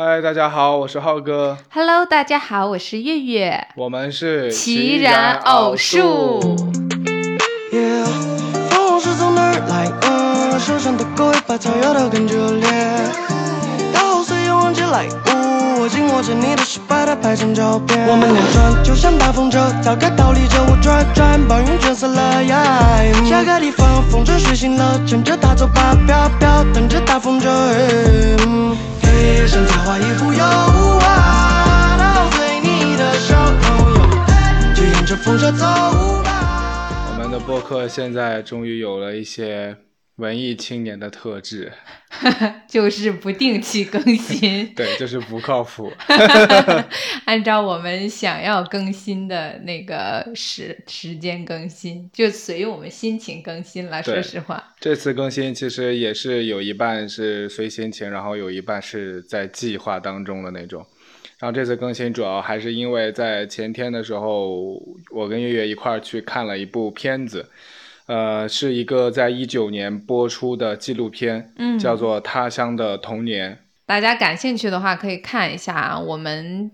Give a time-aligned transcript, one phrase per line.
[0.00, 1.58] 嗨，大家好，我是浩哥。
[1.74, 3.66] Hello，大家好，我是月月。
[3.74, 6.38] 我们是奇然偶数。
[9.02, 9.86] 是从哪儿来？
[10.96, 12.70] 的狗尾巴草咬得更热烈。
[13.92, 17.98] 大后岁又忘记来，呜，我紧握着你的手，把它拍成照片。
[18.06, 23.02] 我们连转就像大风车，早该逃离这雾转转，把云卷死了呀。
[23.28, 27.48] 下个地方风筝睡醒了，乘着它走吧，飘飘，等着大风筝。
[28.46, 28.76] 嗯
[29.28, 30.42] 嘿，像菜花一幅油
[31.00, 33.34] 画，到随你的手，
[34.74, 35.66] 就沿着风车走
[36.24, 37.10] 吧。
[37.10, 39.76] 我们的播客现在终于有了一些
[40.18, 41.72] 文艺青年的特质，
[42.68, 45.92] 就是不定期更新， 对，就是不靠谱。
[47.24, 54.02] 按照我们想要更新的那个时时间更新，就随我们心情更新了。
[54.02, 60.84] 说实话，这次更新其实也是有一半是随心情，然后有一半是在计划当中的那种。
[61.38, 64.74] 然后这次更新主要还是因为在前天的时候，
[65.12, 67.48] 我跟月月一块儿去看了一部片子，
[68.08, 73.52] 呃，是一个在一九年播出的纪录片，嗯叫做《他乡的童年》。
[73.84, 75.98] 大家感兴趣的话可以看一下啊。
[76.00, 76.70] 我们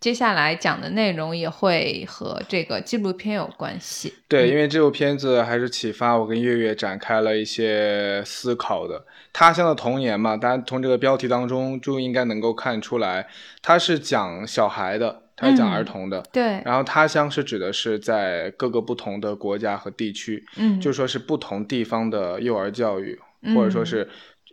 [0.00, 4.14] 接下来讲的内容也会和这个纪录片有关系。
[4.26, 9.04] 对，因为这部片子还是启发我跟月月展开了一些思考的。
[9.34, 13.26] 他乡的童年嘛，大家从这个标题当中就应该能够看出来，
[13.60, 16.22] 它是讲小孩的，它是讲儿童的。
[16.32, 24.08] 对，然后他乡是指的是在各个不同的国家和地区，嗯，就说是不同地方的幼儿教育，嗯或者说是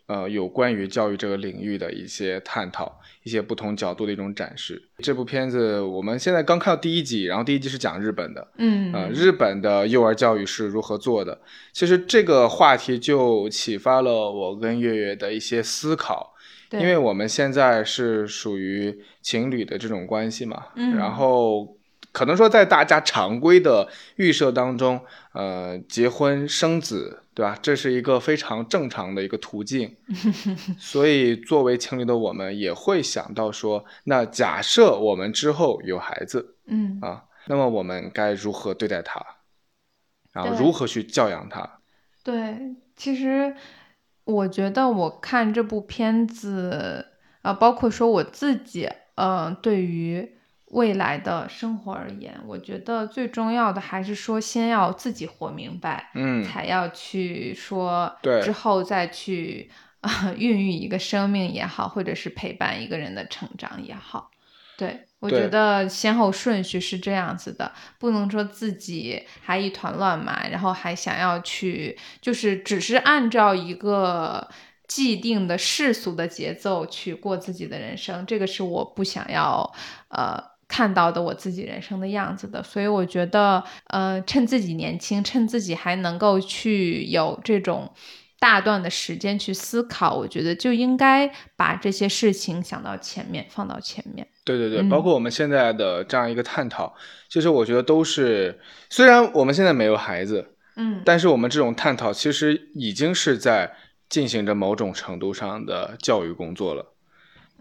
[0.08, 4.82] 呃有关于教育这个领域的一些探讨，一些不同角度的一种展示。
[4.98, 11.40] 这部片子我们现在刚看到第一集，然后第一集是讲日本的，嗯呃，日本的幼儿教育是如何做的？
[11.72, 16.41] 其实这个话题就启发了我跟月月的一些思考，对
[16.72, 20.96] 因为我们现在是属于情侣的这种关系嘛，嗯。
[20.96, 21.78] 然后
[22.12, 25.00] 可能说在大家常规的预设当中，
[25.34, 27.58] 呃，结婚生子，对吧？
[27.62, 29.96] 这是一个非常正常的一个途径，
[30.78, 37.00] 所以作为情侣的我们也会想到说，那假设我们之后有孩子，嗯。
[37.02, 39.26] 啊，那么我们该如何对待他，
[40.32, 41.80] 然后如何去教养他？
[42.24, 43.56] 对，其实
[44.24, 47.06] 我觉得我看这部片子，
[47.42, 50.38] 呃，包括说我自己，呃，对于
[50.68, 59.70] 未来的生活而言，我觉得最重要的还是说，先要自己活明白，嗯，才要去说，对之后再去
[60.02, 64.32] 啊、孕育一个生命也好，或者是陪伴一个人的成长也好。
[64.78, 74.50] 对，我觉得先后顺序是这样子的，不能说自己还一团乱麻，然后还想要去，就是只是按照一个
[74.88, 79.72] 既定的世俗的节奏去过自己的人生，这个是我不想要
[80.10, 82.64] 呃看到的我自己人生的样子的。
[82.64, 87.94] 所以我觉得，呃，趁自己年轻，趁自己还能够去有这种。
[88.42, 94.28] 大段的时间去思考，我觉得就应该把这些事情想到前面，放到前面。
[94.44, 96.96] 对对对，嗯包括我们现在的这样一个探讨，
[97.30, 98.60] 其实我觉得都是，
[98.90, 103.74] 虽然我们现在没有孩子，嗯但是我们这种探讨其实已经是在
[104.10, 106.94] 进行着某种程度上的教育工作了。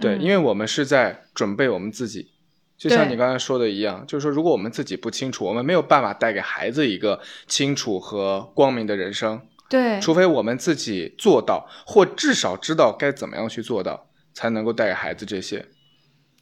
[0.01, 2.33] 对，嗯因为我们是在准备我们自己。
[2.79, 9.39] 就像你刚才说的一样，就是说，如果我们自己不清楚，我们没有办法带给孩子一个清楚和光明的人生。
[9.69, 15.67] 对，除非我们自己做到，或至少知道该怎么样去做到，才能够带给孩子这些。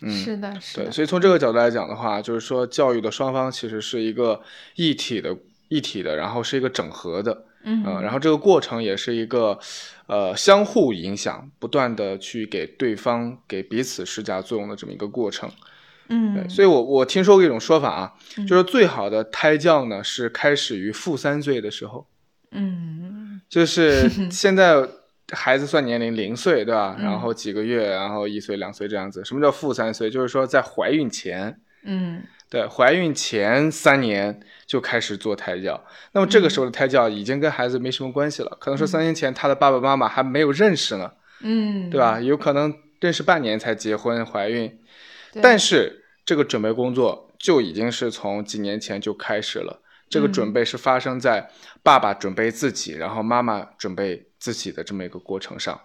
[0.00, 4.40] 嗯，是的，是对，的，所以从这个角度来讲的话，就是说教育的双方其实是一个
[4.76, 5.36] 一体的、
[5.68, 9.58] 一体的，然后是一个整合的，嗯呃，然后这个过程也是一个
[10.06, 15.48] 呃相互影响，不断的去给对方、给彼此施加作用的这么一个过程。
[16.06, 22.06] 对，嗯，所以我我听说过一种说法啊，嗯就是最好的胎教呢是开始于负三岁的时候。
[22.52, 24.76] 嗯，就是 现在
[25.32, 26.96] 孩子算年龄零岁，对吧？
[26.98, 29.24] 嗯然后几个月，然后一岁、两岁这样子。
[29.24, 30.08] 什么叫负三岁？
[30.10, 35.84] 就是说在怀孕前，嗯，对，怀孕前三年就开始做胎教。
[36.12, 42.18] 那么这个时候的胎教已经跟孩子没什么关系了，可能说三年前他的爸爸妈妈还没有认识呢，嗯，对吧？
[42.20, 44.78] 有可能认识半年才结婚怀孕，
[45.42, 49.82] 但是这个准备工作就已经是从几年前就开始了。
[50.08, 51.50] 这个嗯准备是发生在
[51.82, 55.80] 爸爸准备自己，然后妈妈准备自己的这么一个过程上。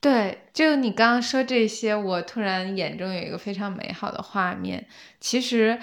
[0.00, 4.86] 对，就你刚刚说这些，我突然眼中有一个非常美好的画面。
[5.18, 5.78] 其实，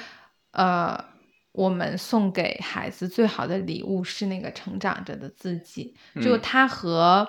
[0.52, 1.06] 呃，
[1.54, 7.28] 我们送给孩子最好的礼物是那个成长着的自己，就嗯他和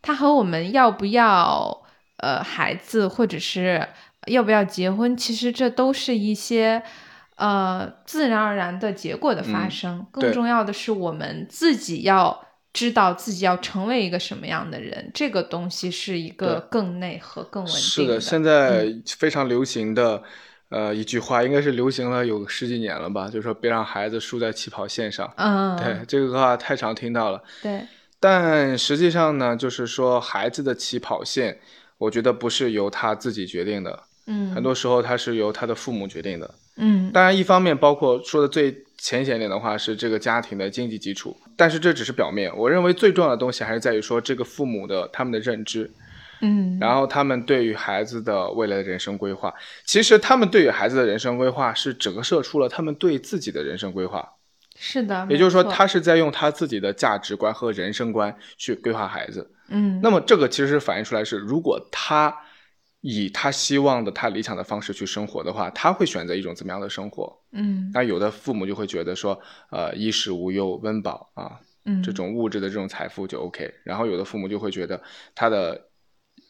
[0.00, 1.82] 他和我们要不要
[2.18, 3.88] 呃孩子，或者是
[4.28, 6.80] 要不要结婚，其实这都是一些
[7.38, 10.06] 呃自然而然的结果的发嗯生。
[10.12, 20.22] 对更重要的是，我们自己要知道自己要成为一个什么样的人，这个东西是一个更内核、更稳定是的，现在嗯非常流行的，
[20.68, 25.32] 呃，一句话应该是流行了有十几年了吧，就是说别让孩子输在起跑线上。
[25.36, 27.42] 嗯，对，这个话太常听到了。
[27.62, 27.86] 对，
[28.20, 31.58] 但实际上呢，就是说孩子的起跑线，
[31.96, 36.54] 我觉得不是由他自己决定的，嗯，很多时候他是由他的父母决定的。
[36.76, 42.54] 嗯当然，一方面包括说的最浅显一点的话是这个家庭的经济基础，但是这只是表面。
[42.56, 45.90] 我认为最重要的东西还是在于说这个父母的他们的认知，
[46.42, 49.52] 嗯，然后他们对于孩子的未来的人生规划。
[49.84, 54.28] 其实他们对于孩子的人生规划是折射出了他们对自己的人生规划，
[54.76, 59.50] 是的，也就是说，他是在用他自己的价值观和人生观去规划孩子。
[59.68, 62.32] 嗯，那么这个其实是反映出来是，如果他
[63.00, 67.38] 以他希望的、他理想的方式去生活的话，他会选择一种怎么样的生活？
[67.52, 69.40] 嗯那有的父母就会觉得说，
[69.70, 73.72] 呃，衣食无忧、温饱啊，嗯这种物质的这种财富就 OK。
[73.84, 75.00] 然后有的父母就会觉得
[75.34, 75.80] 他的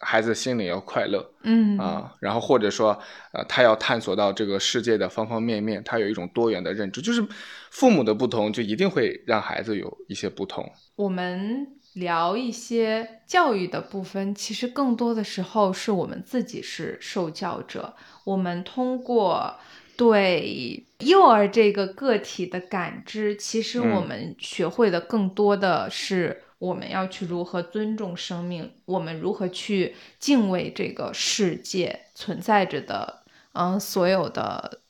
[0.00, 2.99] 孩子心里要快乐嗯啊，然后或者说，
[3.33, 7.03] 呃，他要探索到这个世界的方方面面，他有一种多元的认知。
[7.03, 7.23] 就是
[7.71, 10.65] 父母的不同，就一定会让孩子有一些不同。
[10.97, 11.67] 我们
[11.99, 19.55] 聊一些教育的部分，其实更多的时候是我们自己是受教者，我们通过
[19.97, 23.91] 对幼儿这个个体的感知，其实嗯。
[23.97, 33.23] 我们学会的更多的是我们要去如何尊重生命，我们如何去敬畏这个世界存在着的，
[33.53, 34.81] 嗯，所有的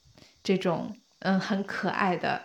[0.42, 2.42] 这种嗯很可爱的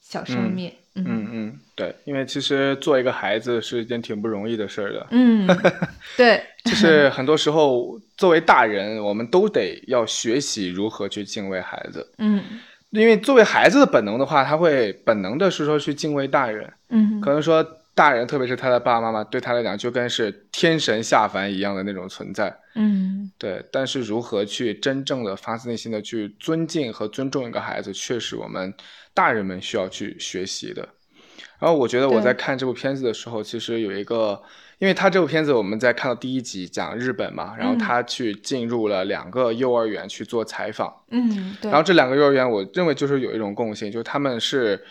[0.00, 0.50] 小生嗯。
[0.50, 5.06] 命，嗯嗯嗯，对，因为其实做一个孩子是一件挺不容易的事儿的。
[5.10, 5.46] 嗯，
[6.16, 12.42] 对， 就是很多时候，作为大人，我们都得要学习如何去敬畏孩子，嗯
[12.90, 17.64] 因为作为孩子的本能的话，他会本能的是说去敬畏大人，嗯可能说
[17.94, 22.52] 大人，特别是他的爸爸妈妈，对他来讲就跟是天神下凡一样的那种存在。
[22.74, 28.74] 嗯对，但是如何去真正的发自内心的去尊敬和尊重一个孩子，确实我们
[29.14, 30.88] 大人们需要去学习的。
[31.58, 34.42] 然后我觉得我在看这部片子的时候，其实有一个，
[34.78, 44.82] 因为他这部片子我们在看到第一集讲日本嘛，然后嗯他去进入了两个幼儿园去做采访，嗯，对，然后这两个幼儿园，我认为就是有一种共性，就是他们是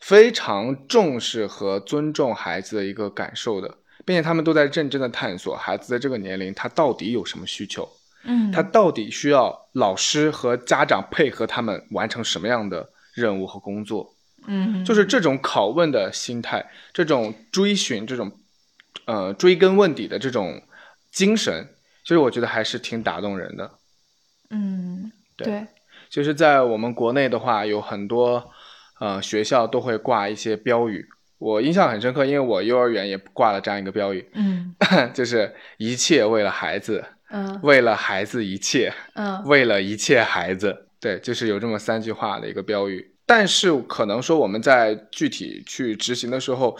[0.00, 7.88] 非常重视和尊重孩子的一个感受的，并且他们都在认真的探索孩子在这个年龄他到底有什么需求，
[8.24, 14.14] 嗯，他到底需要老师和家长配合他们完成什么样的任务和工作，
[14.46, 18.32] 嗯就是这种拷问的心态，这种追寻，这种
[19.06, 20.62] 呃追根问底的这种
[21.10, 21.68] 精神，
[22.02, 23.70] 其实我觉得还是挺打动人的。
[24.50, 25.66] 嗯对对，
[26.10, 28.50] 就是在我们国内的话，有很多
[29.00, 31.06] 呃学校都会挂一些标语，
[31.38, 34.74] 我印象很深刻，因为我幼儿园也挂了这样一个标语，嗯。
[35.14, 37.58] 就是一切为了孩子，嗯。
[37.62, 39.42] 为了孩子一切，嗯。
[39.44, 43.14] 为了一切孩子，对，就是有这么三句话的一个标语。
[43.26, 46.78] 但是可能说我们在具体去执行的时候，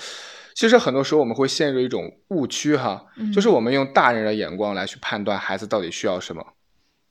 [0.54, 6.54] 其实很多时候我们会陷入一种误区哈，嗯就是我们用大人的眼光来去判断孩子到底需要什么。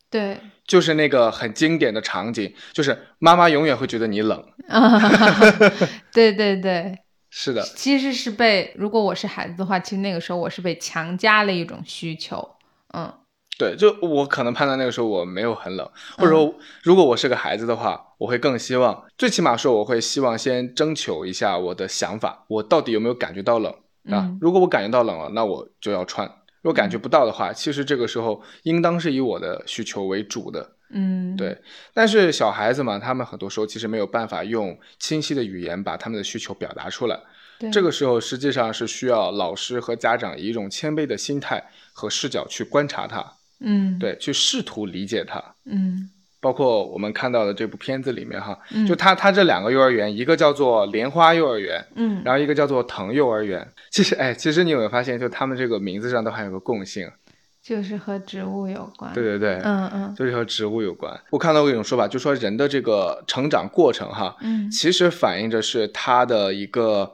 [0.09, 4.41] 对，就是那个很经典的场景，就是妈妈永远会觉得你冷。
[4.69, 5.00] 啊，
[6.13, 6.97] 对对对，
[7.29, 12.55] 是的，其实是被，如果我是孩子的话，其实那个时候我是被强加了一种需求，
[12.93, 13.12] 嗯
[13.58, 23.72] 对，就我可能判断那个时候我没有很冷，或者说如果我是个孩子的话，我会更希望，最起码说我会希望先征求一下我的想法，我到底有没有感觉到冷
[24.10, 24.25] 啊？
[24.25, 26.27] 嗯如果我感觉到冷了，那我就要穿；
[26.62, 30.72] 如果感觉不到的话，其实这个时候应当是以我的需求为主的。
[30.93, 31.58] 嗯，对，
[31.93, 37.17] 但是小孩子嘛，他们很多时候其实没有办法用清晰的语言把他们的需求表达出来。
[37.60, 45.41] 对，这个时候实际上是需要老师和家长以一种谦卑的心态和视角去观察他，嗯对，去试图理解他。
[45.65, 46.10] 嗯
[46.41, 53.68] 包括我们看到的这部片子里面哈，嗯就他他这两个幼儿园，一个叫做莲花幼儿园，嗯，然后一个叫做藤幼儿园。
[53.91, 57.08] 其实哎，其实你有没有发现，就他们这个名字上都还有个共性？
[57.62, 61.15] 就是和植物有关，对对对，嗯嗯就是和植物有关。
[61.30, 67.13] 我看到过一种说法，就说人的这个成长过程哈，嗯其实反映着是他的一个，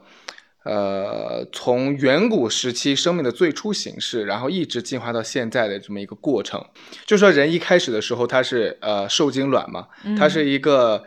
[0.67, 6.61] 呃，从远古时期生命的最初形式，然后一直进化到现在的这么一个过程。
[7.05, 11.01] 就说人一开始的时候，它是呃受精卵嘛，它是一个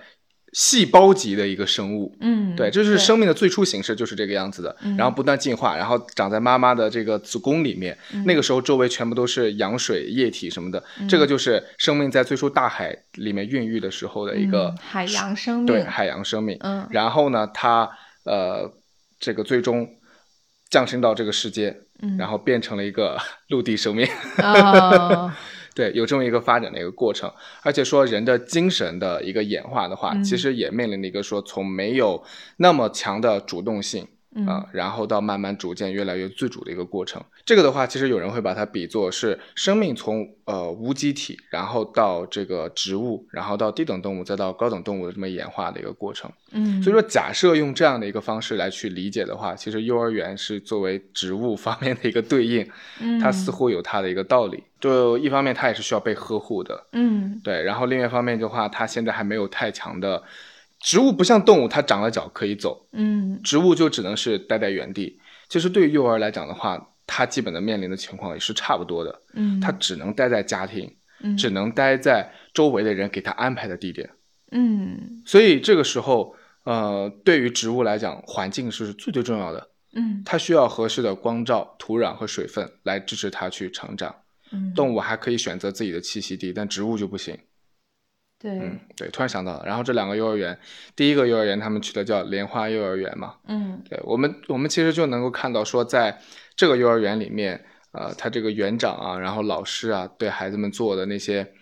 [0.55, 2.17] 细胞级的一个生物。
[2.21, 16.57] 嗯，对，这就是生命的最初形式，就是这个样子的，嗯然后不断进化，然后长在妈妈的这个子宫里面，嗯那个时候周围全部都是羊水、液体什么的，这个就是生命在最初大海里面孕育的时候的一个、嗯海洋生命，对海洋生命。
[16.61, 17.89] 嗯然后呢，它
[18.25, 18.73] 呃
[19.21, 19.89] 这个最终
[20.71, 23.17] 降生到这个世界，嗯，然后变成了一个
[23.49, 24.09] 陆地生命。
[24.39, 25.31] 哦，
[25.77, 30.25] 对，有这么一个发展的一个过程，而且说人的精神的一个演化的话，嗯。
[30.25, 32.25] 其实也面临了一个说从没有
[32.57, 37.21] 那么强的主动性嗯啊、然后到慢慢逐渐越来越自主的一个过程。
[37.45, 46.31] 这个的话，其实有人会把它比作是生命从呃无机体，然后到这个植物，然后到低等动物，再到高等动物的这么演化的一个过程。
[46.53, 52.69] 嗯，所以说，假设用这样的一个方式来去理解的话，其实幼儿园是作为植物方面的一个对应，
[53.21, 54.63] 它似乎有它的一个道理。
[54.81, 57.63] 就一方面，它也是需要被呵护的，嗯对。
[57.63, 60.23] 然后另外一方面的话，它现在还没有太强的
[60.81, 65.21] 植物，不像动物，它长了脚可以走，嗯植物就只能是待在原地。
[65.49, 70.91] 其实对于幼儿来讲的话，他基本的面临的情况也是差不多的，嗯，他只能待在家庭，
[71.23, 74.09] 嗯只能待在周围的人给他安排的地点。
[74.53, 76.35] 嗯所以这个时候，
[76.65, 79.69] 呃，对于植物来讲，环境是最最重要的。
[79.93, 84.15] 嗯它需要合适的光照、土壤和水分来支持它去成长。
[84.53, 87.37] 嗯，动物还可以选择自己的栖息地，但植物就不行。
[88.41, 89.63] 对嗯，对，突然想到了。
[89.67, 90.59] 然后这两个幼儿园，
[90.97, 93.35] 第一个幼儿园他们取的叫莲花幼儿园嘛。
[93.47, 96.19] 嗯对我们，我们其实就能够看到说，在
[96.57, 101.53] 这个幼儿园里面，呃，他这个园长啊，然后老师啊，对孩子们做的那些，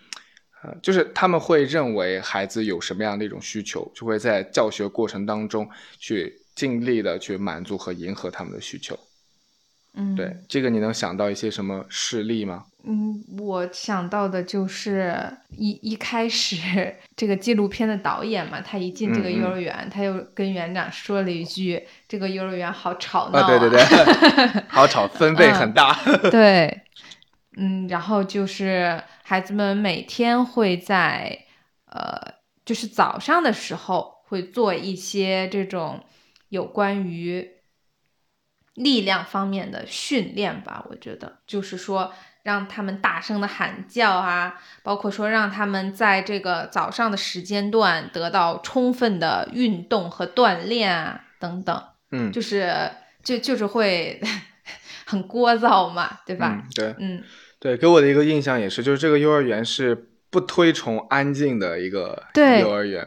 [0.63, 5.69] 呃，就是他们会认为孩子有什么样的一种需求，就会在教学过程当中
[5.99, 8.97] 去尽力的去满足和迎合他们的需求。
[9.95, 12.67] 嗯，对，这个你能想到一些什么事例吗？
[12.90, 15.14] 嗯，我想到的就是
[15.50, 25.95] 一一开始这个纪录片的导演嘛，他一进这个幼儿园，他又跟园长说了一句：“这个幼儿园好吵闹、啊，对对对， 好吵，分贝很大。
[26.30, 26.80] 对，
[27.59, 31.38] 嗯，然后就是孩子们每天会在
[31.90, 36.02] 呃，就是早上的时候会做一些这种
[36.49, 37.50] 有关于
[38.73, 40.87] 力量方面的训练吧。
[40.88, 42.14] 我觉得就是说
[42.49, 51.83] 让他们大声的喊叫啊，包括说让他们在这个早上的时间段得到充分的运动和锻炼啊，等等。
[52.11, 52.90] 嗯，就是
[53.23, 54.19] 就就是会
[55.05, 56.55] 很聒噪嘛，对吧？
[56.57, 57.23] 嗯对嗯
[57.61, 62.23] 对，给我的一个印象也是，就是这个幼儿园是不推崇安静的一个
[62.62, 63.07] 幼儿园。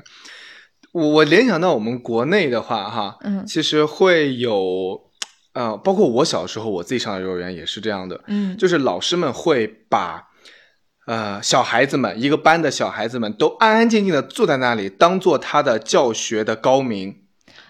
[0.92, 5.10] 我我联想到我们国内的话，哈，嗯其实会有，
[5.54, 10.28] 呃，包括我小时候我自己上的幼儿园也是这样的，嗯，就是老师们会把，
[11.08, 17.24] 呃，小孩子们一个班的小孩子们都安安静静的坐在那里，当做他的教学的高明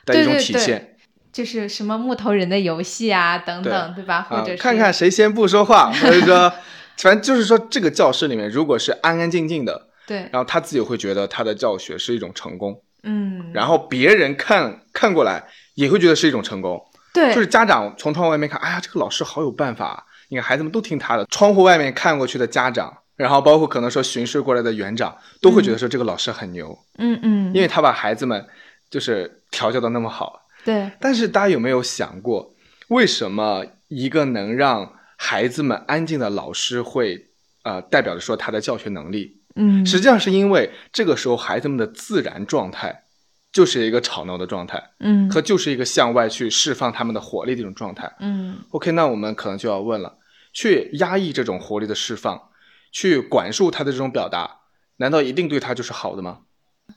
[0.06, 0.88] 的一种对对对体现。
[1.32, 4.22] 就是什么木头人的游戏啊，等等，对吧？
[4.24, 6.50] 或啊者，是看看谁先不说话，或者说，
[6.98, 15.46] 反正就是说，这个教室里面如果是安安静静的， 对，然后他自己会觉得他的教学是一种成功，嗯，然后别人看看过来
[15.76, 16.84] 也会觉得是一种成功。
[17.14, 21.26] 对，就是家长从窗户外面看，哎呀，这个老师好有办法，你看孩子们都听他的。
[21.26, 28.46] 窗户外面看过去的家长，然后包括可能说巡视过来的园长，都会觉得说这个老师很牛，嗯嗯，因为他把孩子们
[28.90, 30.48] 就是调教的那么好。
[30.64, 32.54] 对，但是大家有没有想过，
[32.90, 37.28] 为什么一个能让孩子们安静的老师会，
[37.64, 39.42] 呃，代表着说他的教学能力？
[39.56, 43.04] 嗯，实际上是因为这个时候孩子们的自然状态
[43.52, 48.12] 就是一个吵闹的状态，嗯和就是一个向外去释放他们的活力的一种状态。
[48.20, 50.18] 嗯 OK，那我们可能就要问了，
[50.54, 52.50] 去压抑这种活力的释放，
[52.92, 54.62] 去管束他的这种表达，
[54.98, 56.40] 难道一定对他就是好的吗？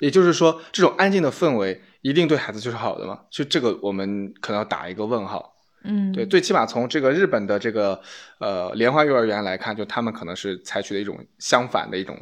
[0.01, 3.21] 也就是说，这种安静的氛围一定对孩子就是好的吗？
[3.31, 5.55] 就这个，我们可能要打一个问号。
[5.85, 8.01] 嗯，对，最起码从这个日本的这个
[8.41, 12.19] 呃莲花幼儿园来看，就他们可能是采取的一种相反的一种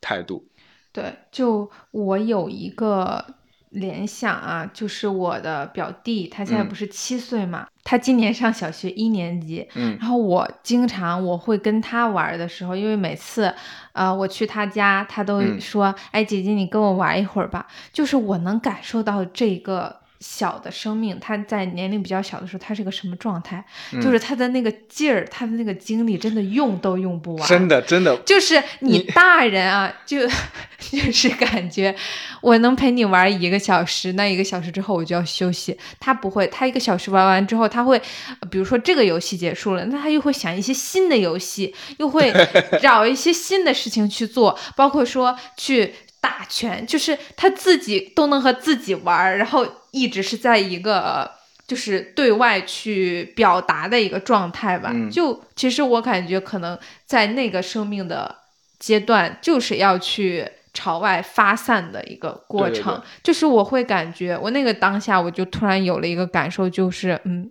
[0.00, 0.46] 态度。
[0.92, 3.24] 对，就我有一个
[3.76, 6.68] 联想啊，就是我的表弟，他现在嗯。
[6.68, 9.96] 不是七岁嘛，他今年上小学一年级，嗯。
[10.00, 13.54] 然后我经常我会跟他玩的时候，因为每次，
[13.92, 15.60] 呃，我去他家，他都嗯。
[15.60, 27.48] 说：“哎，姐姐，你跟我玩一会儿吧。”就是我能感受到这个小的生命，他在年龄比较小的时候，他是个什么状态，嗯就是他的那个劲儿，他的那个精力，真的用都用不完。
[27.48, 30.26] 真的真的，就是你你大人啊，就
[30.78, 31.94] 就是感觉
[32.40, 35.76] 我能陪你玩一个小时，那一个小时之后我就要休息。
[36.00, 38.00] 他不会，他一个小时玩完之后，他会，
[38.40, 42.32] 呃比如说这个游戏结束了，那他又会想一些新的游戏，又会
[42.80, 45.92] 找一些新的事情去做，包括说去。
[46.26, 51.30] 打拳，就是他自己都能和自己玩，然后一直是在一个
[51.68, 54.90] 就是对外去表达的一个状态吧。
[54.92, 58.34] 嗯就其实我感觉可能在那个生命的
[58.80, 62.94] 阶段，就是要去朝外发散的一个过程。
[62.94, 67.50] 对对对就是我会感觉，我那个当下我就突然有了一个感受，就是嗯。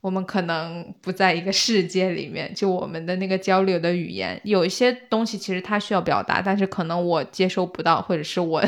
[0.00, 8.62] 我们可能不在一个世界里面，就我们的那个交流的语言，有一些东西其实它需要表达，但是可能我接收不到，或者是我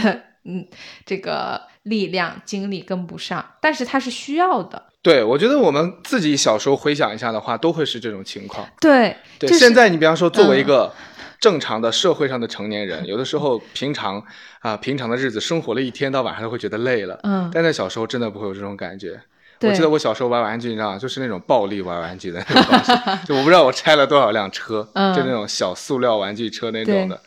[0.45, 0.67] 嗯
[1.07, 4.83] 这个力量精力跟不上，但是它是需要的。
[5.01, 8.69] 对，我觉得我们自己小时候回想一下的话，都会是这种情况。
[8.81, 10.95] 对，对，就是现在你比方说，作为一嗯个
[11.41, 14.23] 正常的社会上的成年人，有的时候平常
[14.61, 19.21] 啊、平常的日子生活了一天到晚上都会觉得累了，嗯，但在小时候真的不会有这种感觉。
[19.69, 20.99] 我记得我小时候玩玩具，你知道吗？
[20.99, 22.93] 就是那种暴力玩玩具的那种方式，
[23.27, 27.21] 就我不知道我拆了多少辆车，嗯就那种小塑料玩具车那种的。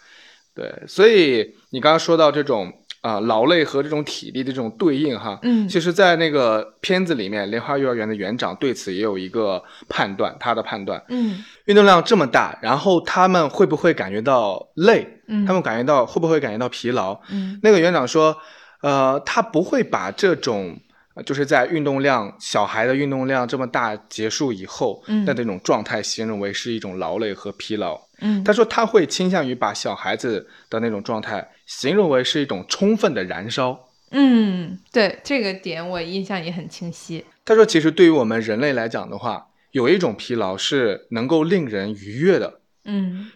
[0.53, 15.07] 对，所以你刚刚说到这种啊、劳累和这种体力的这种对应哈，嗯其实，在那个片子里面，莲花幼儿园的园长对此也有一个判断，他的判断，嗯运动量这么大，然后他们会不会感觉到累？
[15.27, 17.19] 嗯他们感觉到会不会感觉到疲劳？
[17.29, 18.35] 嗯那个园长说，
[18.81, 20.84] 呃，他不会把这种呃
[21.23, 27.99] 就是在运动量小孩的运动量这么大结束以后嗯的那种状态形容为是一种劳累和疲劳。
[28.19, 33.87] 嗯，他说他会倾向于把小孩子的那种状态形容为是一种充分的燃烧。
[34.11, 37.25] 嗯，对这个点我印象也很清晰。
[37.43, 42.61] 他说，其实对于我们人类来讲的话，有一种疲劳是能够令人愉悦的。
[42.85, 43.31] 嗯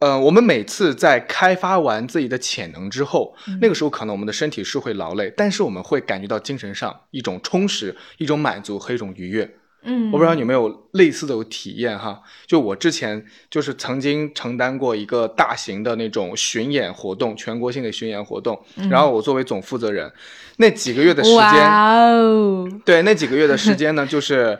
[0.00, 9.56] 呃，我们每次在开发完自己的潜能之后，嗯那个时候可能我们的身体是会劳累，但是我们会感觉到精神上一种充实、一种满足和一种愉悦。
[9.82, 12.20] 嗯，我不知道你有没有类似的体验哈？
[12.46, 20.12] 就我之前就是曾经承担过一个大型的那种巡演活动，全国性的巡演活动，然后我作为总负责人，
[20.58, 24.58] 那几个月的时间，嗯哇哦，对，那几个月的时间呢， 就是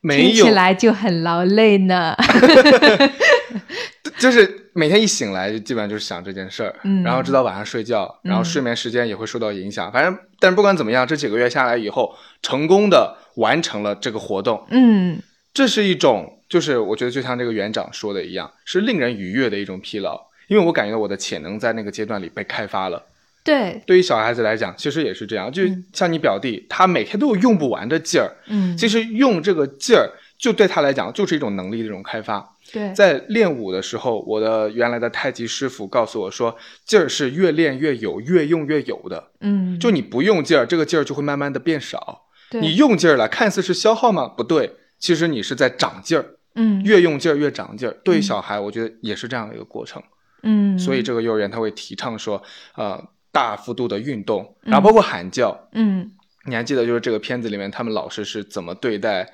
[0.00, 2.16] 没听有起来就很劳累呢。
[4.22, 7.02] 就是每天一醒来就基本上就是想这件事儿，嗯。
[7.02, 9.90] 然后直到晚上睡觉，然后嗯睡眠时间也会受到影响。
[9.90, 15.20] 反正，但是不管怎么样，这几个月下来以后，成功的完成了这个活动，嗯。
[15.52, 23.02] 这是一种，就是我觉得就像这个园长说的一样，是令人愉悦的一种疲劳，因为我感觉到我的潜能在那个阶段里被开发了。
[23.44, 30.08] 对，对于小孩子来讲，其实也是这样，就嗯像你表弟，他每天都有用不完的劲儿，嗯，其实用这个劲儿，
[30.38, 32.51] 就对他来讲就是一种能力的一种开发。
[32.72, 36.56] 对，在练武的时候，我的原来的太极师傅告诉我说，
[36.86, 39.30] 劲儿是越练越有，越用越有的。
[39.40, 42.22] 嗯，就你不用劲儿，这个劲儿就会慢慢的变少。
[42.50, 44.26] 对你用劲儿了，看似是消耗吗？
[44.26, 47.92] 不对，其实你是在长劲儿，嗯越用劲儿越长劲儿。
[48.04, 50.02] 对于小孩，我觉得也是这样的一个过程。
[50.42, 52.42] 嗯，所以这个幼儿园他会提倡说，
[52.74, 55.68] 呃，大幅度的运动，然后包括喊叫。
[55.72, 56.12] 嗯
[56.44, 59.32] 你还记得就是这个片子里面他们老师是怎么对待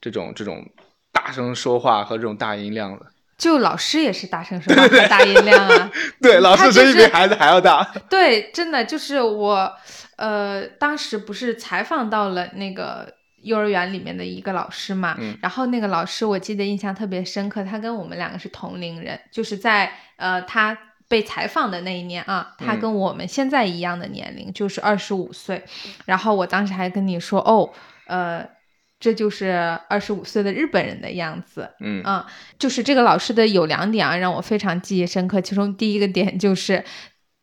[0.00, 0.68] 这种这种
[1.12, 3.06] 大声说话和这种大音量的？
[3.38, 5.90] 就老师也是大声说话和大音量啊。
[6.20, 7.82] 对，老师声音比孩子还要大。
[8.08, 9.72] 对，真的就是我，
[10.16, 20.76] 呃，当时不是采访到了那个幼儿园里面的一个老师嘛，嗯然后那个老师我记得印象特别深刻，他跟我们两个是同龄人，就是在呃他。
[21.08, 25.62] 被采访的那一年啊，他嗯跟我们现在一样的年龄，就是二十五岁。
[26.06, 27.68] 然后我当时还跟你说，哦，
[28.06, 28.42] 呃，
[29.02, 31.68] 这就是二十五岁的日本人的样子。
[31.80, 32.24] 嗯嗯，
[32.56, 35.40] 就是这个老师的有两点啊，让我非常记忆深刻。
[35.40, 36.84] 其中第一个点就是，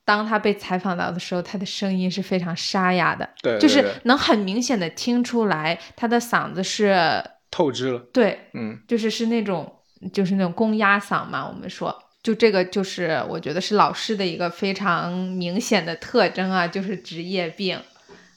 [0.06, 8.00] 当他被采访到的时候，他的声音是非常沙哑的，对，就是能很明显的听出来他的嗓子是，透支了。
[8.14, 9.70] 对，嗯就是是那种
[10.14, 11.94] 就是那种公鸭嗓嘛，我们说。
[12.22, 17.80] 就这个就是我觉得是老师的一个非常明显的特征啊，就是职业病。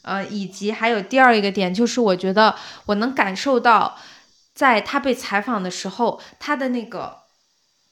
[0.02, 3.96] 呃，以及还有第二一个点，就是我觉得我能感受到，
[4.52, 7.18] 在他被采访的时候，他的那个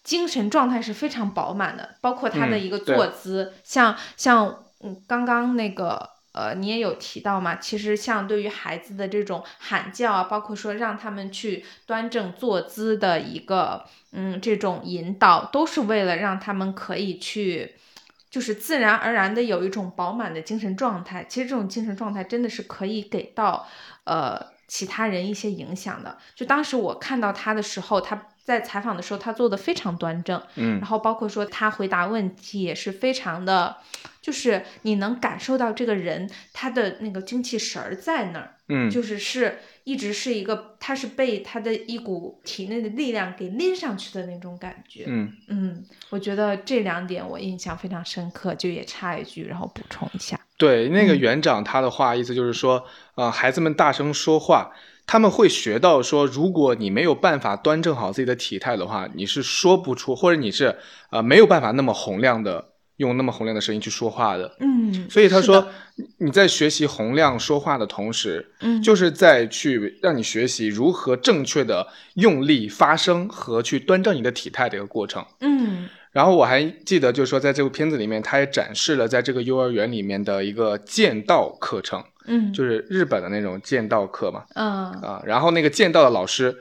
[0.02, 17.76] 精神状态是非常饱满的，包括他的嗯一个坐姿，像像嗯刚刚那个呃你也有提到嘛，其实像对于孩子的这种喊叫啊，包括说让他们去端正坐姿的一个嗯这种引导，都是为了让他们可以去。
[18.30, 23.66] 就是自然而然的有一种饱满的精神状态，其实这种精神状态真的是可以给到
[24.04, 26.16] 呃其他人一些影响的。
[26.34, 33.76] 就当时我看到他的时候，他在采访的时候，他做的非常端正，嗯然后包括说他回答问题也是非常的，
[34.22, 45.04] 就是你能感受到这个人他的那个精气神儿在那儿，嗯就是是一直是一个，他是被他的一股体内的力量给拎上去的那种感觉。
[45.06, 50.38] 嗯嗯，我觉得这两点我印象非常深刻，就也插一句，然后补充一下。
[50.56, 54.72] 对，那个嗯园长他的话意思就是说，呃，孩子们大声说话，
[55.06, 60.76] 他们会学到说，如果你没有办法端正好自己的体态的话，你是说不出，或者你是
[61.10, 62.69] 呃没有办法那么洪亮的
[63.00, 64.56] 用那么洪亮的声音去说话的。
[64.60, 65.66] 嗯，所以他说，
[66.18, 75.24] 你在学习洪亮说话的同时，嗯，就是在去让你学习如何正确的用力发声和去端正你的体态的一个过程。
[75.40, 86.56] 嗯然后我还记得，就是说，在这部片子里面，他也展示了在这个幼儿园里面的一个剑道课程，嗯，就是日本的那种剑道课嘛，嗯啊，然后那个剑道的老师，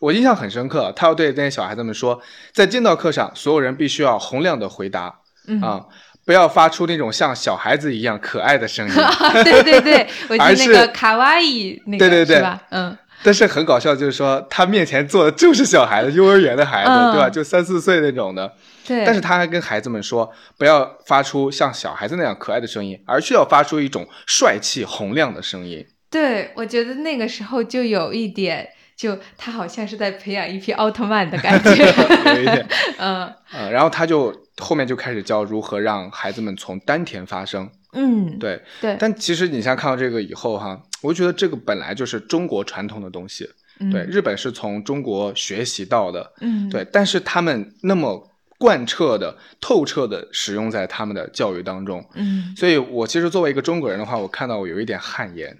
[0.00, 2.20] 我印象很深刻，他要对那些小孩子们说，
[2.52, 5.80] 在剑道课上，所有人必须要洪亮的回答嗯啊，
[6.24, 8.94] 不要发出那种像小孩子一样可爱的声音。
[9.44, 12.60] 对对对，我记得那个是卡哇伊那个对对对是吧？
[12.70, 17.30] 嗯但是很搞笑，就是说他面前坐的就是小孩子，幼儿园的孩子，嗯对吧？
[17.30, 18.52] 就三四岁那种的。
[18.86, 25.86] 对，但是他还跟孩子们说，不要发出像小孩子那样可爱的声音，而是要发出一种帅气洪亮的声音。
[26.10, 31.70] 对我觉得那个时候就有一点，就他好像是在培养一批奥特曼的感觉。
[32.36, 37.70] 有一点， 嗯嗯，然后他就后面就开始教如何让孩子们从丹田发声。
[37.96, 43.88] 嗯，对，对，但其实你像看到这个以后哈，我觉得这个本来就是中国传统的东西，嗯。
[43.90, 46.68] 对，日本是从中国学习到的，嗯。
[46.68, 52.52] 对，但是他们那么贯彻的、透彻的使用在他们的教育当中，嗯。
[52.56, 55.56] 所以我其实作为一个中国人的话，我看到我有一点汗颜。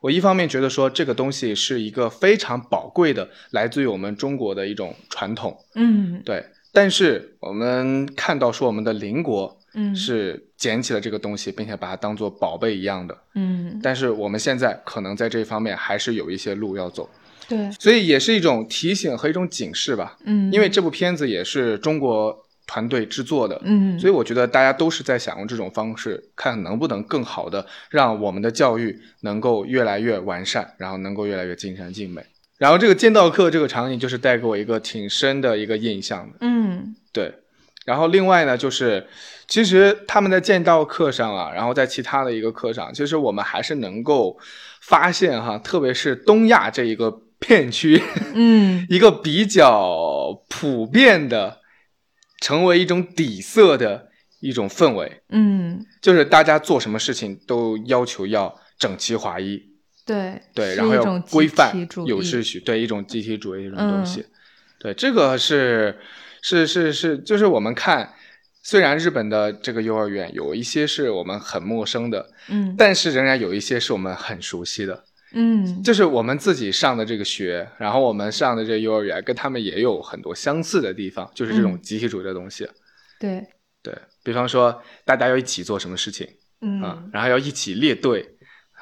[0.00, 6.22] 我一方面觉得说这个东西是一个非常宝贵的，来自于我们中国的一种传统，嗯。
[6.24, 6.42] 对。
[6.78, 13.18] 但是我们看到说我们的邻国嗯是捡起了这个东西，并且把它当做宝贝一样的。
[13.34, 17.10] 嗯但是我们现在可能在这方面还是有一些路要走，
[17.48, 20.16] 对所以也是一种提醒和一种警示吧。
[20.24, 32.22] 嗯，因为这部片子也是中国团队制作的，嗯，所以我觉得大家都是在想用这种方式，看能不能更好的让我们的教育能够越来越完善，然后能够越来越尽善尽美。
[32.58, 36.94] 然后这个剑道课这个场景就是带给我一个挺深的一个印象的，嗯。
[37.12, 37.32] 对。
[37.86, 39.06] 然后另外呢，就是
[39.46, 44.38] 其实他们在剑道课上啊，然后在其他的一个课上，其实我们还是能够
[44.82, 48.02] 发现哈，特别是东亚这一个片区，
[48.34, 48.86] 嗯。
[48.90, 51.60] 一个比较普遍的，
[52.40, 54.08] 成为一种底色的
[54.40, 59.62] 一种氛围，嗯，就是大家做什么事情都要求要整齐划一，
[60.08, 61.72] 对对，然后要规范
[62.06, 64.30] 有秩序，对一种集体主义这种东西，嗯
[64.80, 65.96] 对，这个是
[66.42, 68.14] 是是是，就是我们看。
[68.60, 75.04] 虽然日本的这个幼儿园有一些是我们很陌生的，嗯但是仍然有一些是我们很熟悉的。
[75.32, 82.68] 嗯就是我们自己上的这个学，然后我们上的这个幼儿园，跟他们也有很多相似的地方，就是这种嗯集体主义的东西。
[83.18, 83.42] 对
[83.82, 86.26] 对比方说，大家要一起做什么事情
[86.82, 88.36] 啊，嗯然后要一起列队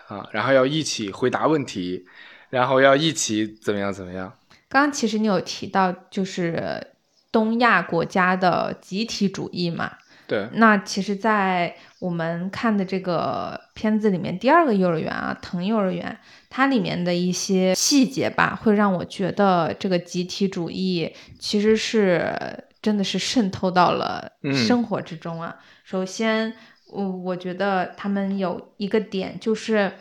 [0.09, 2.05] 啊，然后要一起回答问题，
[2.51, 4.33] 然后要一起怎么样怎么样。
[4.69, 6.87] 刚刚其实你有提到，就是
[7.31, 9.93] 东亚国家的集体主义嘛。
[10.29, 16.19] 对，那其实，在我们看的这个片子里面，第二个幼儿园啊，藤幼儿园，
[16.51, 22.37] 它里面的一些细节吧，会让我觉得这个集体主义其实是
[22.83, 25.55] 真的是渗透到了嗯生活之中啊。
[25.85, 26.53] 首先，
[26.97, 29.93] 我我觉得他们有一个点就是。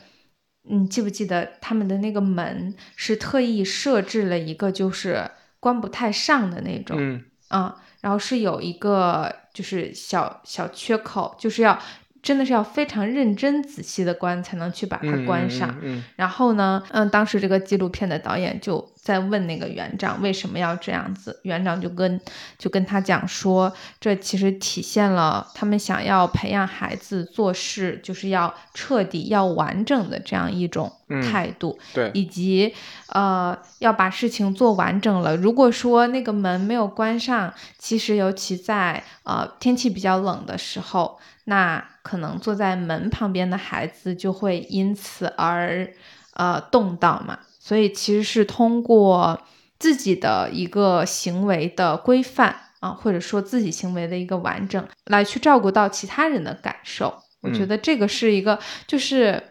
[0.67, 5.29] 你记不记得他们的那个门是特意设置了一个就是
[5.59, 11.79] 关不太上的那种，嗯啊，然后是有一个就是小小缺口，就是要
[12.23, 15.77] 真的是要非常认真仔细的关才能去把它嗯关上。
[15.83, 22.19] 嗯然后呢，嗯，当时这个纪录片的导演就在问那个园长为什么要这样子，园长就跟
[22.57, 31.77] 就跟他讲说，这其实体现了他们想要培养孩子做事就是要彻底、要完整的这样一种嗯态度。
[31.93, 32.73] 对，以及
[33.09, 35.37] 呃要把事情做完整了。
[35.37, 45.87] 如果说那个门没有关上，其实尤其在呃天气比较冷的时候，那可能坐在门旁边的孩子就会因此而
[46.33, 47.37] 呃冻到嘛。
[47.65, 49.41] 所以其实是通过
[49.79, 57.23] 自己的一个行为的规范啊，或者说自己行为的一个完整，来去照顾到其他人的感受。
[57.41, 59.41] 我觉嗯得这个是一个，就是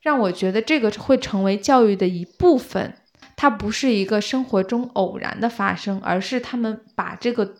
[0.00, 2.96] 让我觉得这个会成为教育的一部分。
[3.36, 7.54] 它不是一个生活中偶然的发生，而是他们把这个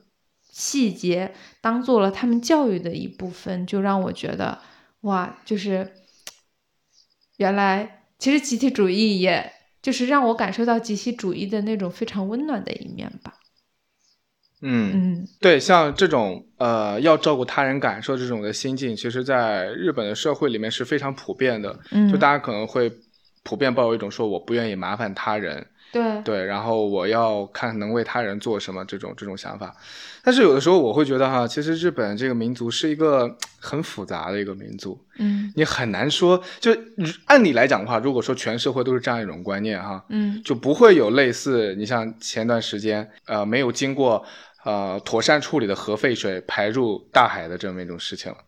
[0.50, 4.58] 细节当做了他们教育的一部分，就让我觉得
[5.02, 5.92] 哇，就是
[7.36, 13.34] 原来其实集体主义也就是让我感受到集体主义的那种非常温暖的一面吧。
[14.62, 21.76] 嗯，嗯对，像这种呃要照顾他人感受这种的心境，其实在日本的社会里面是非常普遍的。
[21.90, 22.88] 嗯，就大家可能会
[23.42, 29.74] 普遍抱有一种说我不愿意麻烦他人，对对，然后我要看能为他人做什么这种这种想法。
[30.24, 36.70] 但是有的时候我会觉得哈，其实日本这个民族是一个很复杂的一个民族，嗯你很难说，就
[37.26, 44.24] 按理来讲的话，如果说全社会都是这样一种观念哈，嗯就不会有类似你像前段时间呃没有经过
[44.64, 48.38] 呃妥善处理的核废水排入大海的这么一种事情了。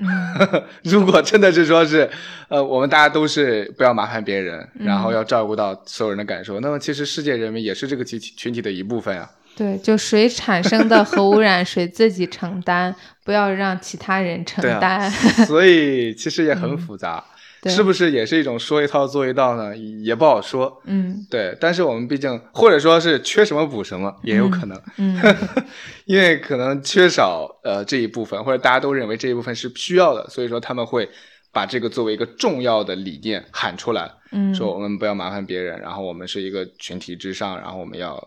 [0.00, 2.08] 嗯 如果真的是说是，
[2.48, 9.30] 呃，我们大家都是不要麻烦别人，然后嗯要照顾到所有人的感受，那么其实世界人民也是这个集体群体的一部分啊。
[9.56, 15.10] 对，就谁产生的核污染， 谁自己承担，不要让其他人承担。
[15.44, 17.22] 所以其实也很复杂，
[17.64, 19.76] 是不是也是一种说一套做一套呢？
[19.76, 20.80] 也不好说。
[20.86, 25.20] 嗯对，但是我们毕竟或者说是缺什么补什么，也有可能，嗯
[26.06, 31.08] 因为可能缺少呃这一部分，或者大家都认为这一部分是需要的，所以说他们会
[31.52, 34.10] 把这个作为一个重要的理念喊出来。
[34.32, 38.26] 嗯，说我们不要麻烦别人，然后我们是一个群体之上，然后我们要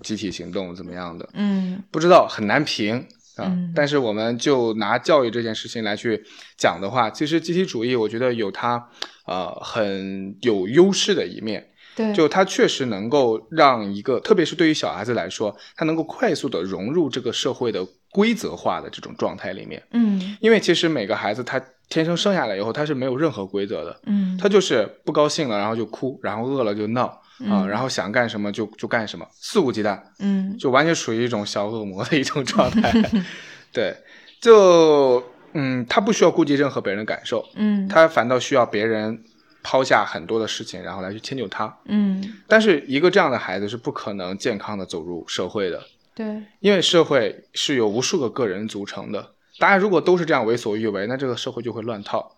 [0.00, 1.28] 集体行动，怎么样的？
[1.32, 3.46] 嗯不知道很难评啊。
[3.46, 6.22] 嗯但是我们就拿教育这件事情来去
[6.56, 8.88] 讲的话，其实集体主义我觉得有它
[9.26, 11.66] 呃很有优势的一面，
[11.96, 19.82] 对，就它确实能够让一个，特别是对于小孩子来说，他能够快速的融入这个社会的规则化的这种状态里面。
[19.92, 24.00] 嗯因为其实每个孩子他天生生下来以后，他是没有任何规则的。
[24.06, 32.92] 嗯他就是不高兴了，然后就哭，然后饿了就闹啊、嗯然后想干什么就就干什么，肆无忌惮，嗯就完全属于一种小恶魔的一种 状态。
[33.72, 33.96] 对，
[34.40, 39.24] 就嗯，他不需要顾及任何别人的感受，嗯他反倒需要别人
[39.62, 41.76] 抛下很多的事情，然后来去迁就他。
[41.86, 45.82] 嗯但是一个这样的孩子是不可能健康的走入社会的，
[46.14, 49.32] 对，因为社会是由无数个个人组成的。
[49.58, 52.36] 大家如果都是这样为所欲为，那这个社会就会乱套。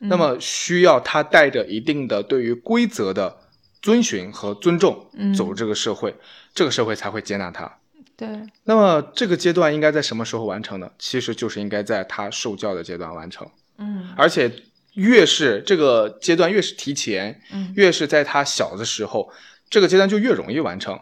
[0.00, 3.36] 那么需要他带着一定的对于规则的
[3.80, 6.14] 遵循和尊重嗯走入这个社会，
[6.54, 7.78] 这个社会才会接纳他。
[8.16, 8.28] 对，
[8.64, 10.90] 那么这个阶段应该在什么时候完成呢？
[10.98, 14.52] 其实就是应该在他受教的阶段完成，嗯而且
[14.94, 19.32] 越是这个阶段越是提前，嗯越是在他小的时候，
[19.70, 20.98] 这个阶段就越容易完成。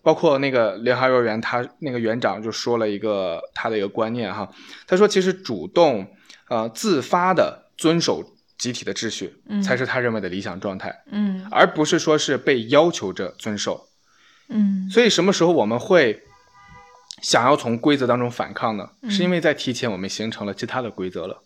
[0.00, 4.48] 包括那个联合幼儿园，他那个园长就说了一个他的一个观念哈，
[4.86, 6.06] 他说其实主动
[6.48, 8.22] 呃自发的遵守
[8.58, 13.88] 集体的秩序，嗯才是他认为的理想状态，嗯而不是说是被要求着遵守。
[14.48, 16.22] 嗯所以什么时候我们会
[17.22, 18.90] 想要从规则当中反抗呢？
[19.02, 21.42] 嗯是因为在提前我们形成了其他的规则了。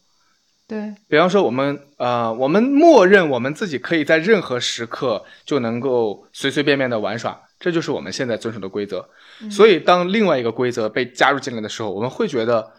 [0.68, 9.06] 对，比方说，我们呃，我们默认我们自己可以在任何时刻就能够随随便便的玩耍，这就是我们现在遵守的规则。
[9.50, 12.72] 所以，当另外一个规则被加入进来的时候，我们会觉得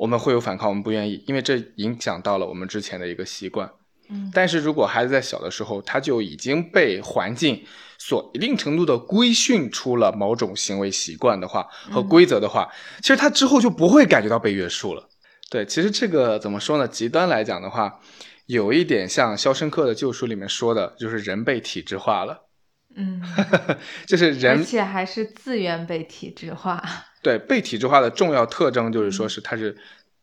[0.00, 3.70] 我们会有反抗，我们不愿意，因为这影响到了我们之前的一个习惯。
[4.08, 7.62] 嗯但是如果孩子在小的时候，他就已经被环境
[7.98, 12.66] 所一定程度的规训出了某种行为习惯的话和规则的话，
[13.02, 15.06] 其实他之后就不会感觉到被约束了。
[15.50, 16.88] 对，其实这个怎么说呢？
[16.88, 18.00] 极端来讲的话，
[18.46, 22.48] 有一点像《肖申克的救赎》里面说的，就是人被体制化了，
[22.96, 23.20] 嗯，
[24.08, 26.82] 就是人而人且还是自愿被体制化。
[27.22, 29.76] 对被体制化的重要特征就是说是他是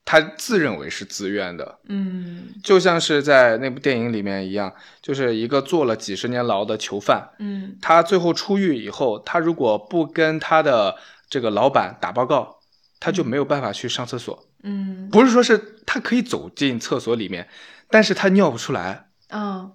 [0.03, 2.47] 他自认为是自愿的，嗯。
[2.63, 7.77] 就像是在那部电影里面一样，就是一个坐了几十年牢的囚犯，嗯。
[7.81, 10.95] 他最后出狱以后，他如果不跟他的
[11.29, 12.57] 这个老板打报告，
[12.99, 14.47] 他就没有办法去上厕所。
[14.63, 15.09] 嗯。
[15.11, 17.47] 不是说是他可以走进厕所里面，
[17.89, 19.73] 但是他尿不出来，嗯，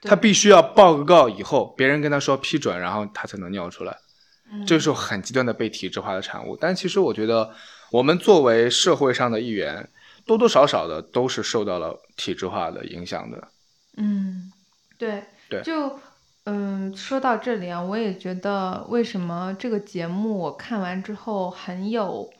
[0.00, 0.08] 对。
[0.08, 3.94] 他必须要报个告以后，别人跟他说批准，然后他才能尿出来。
[4.50, 6.56] 嗯这是很极端的被体制化的产物。
[6.60, 7.50] 但其实我觉得，
[7.90, 9.88] 我们作为社会上的一员，
[10.24, 13.48] 多多少少的都是受到了体制化的影响的。
[13.96, 14.52] 嗯，
[14.98, 15.98] 对对就
[16.44, 22.32] 嗯，说到这里啊，我也觉得为什么这个节目我看完之后很有。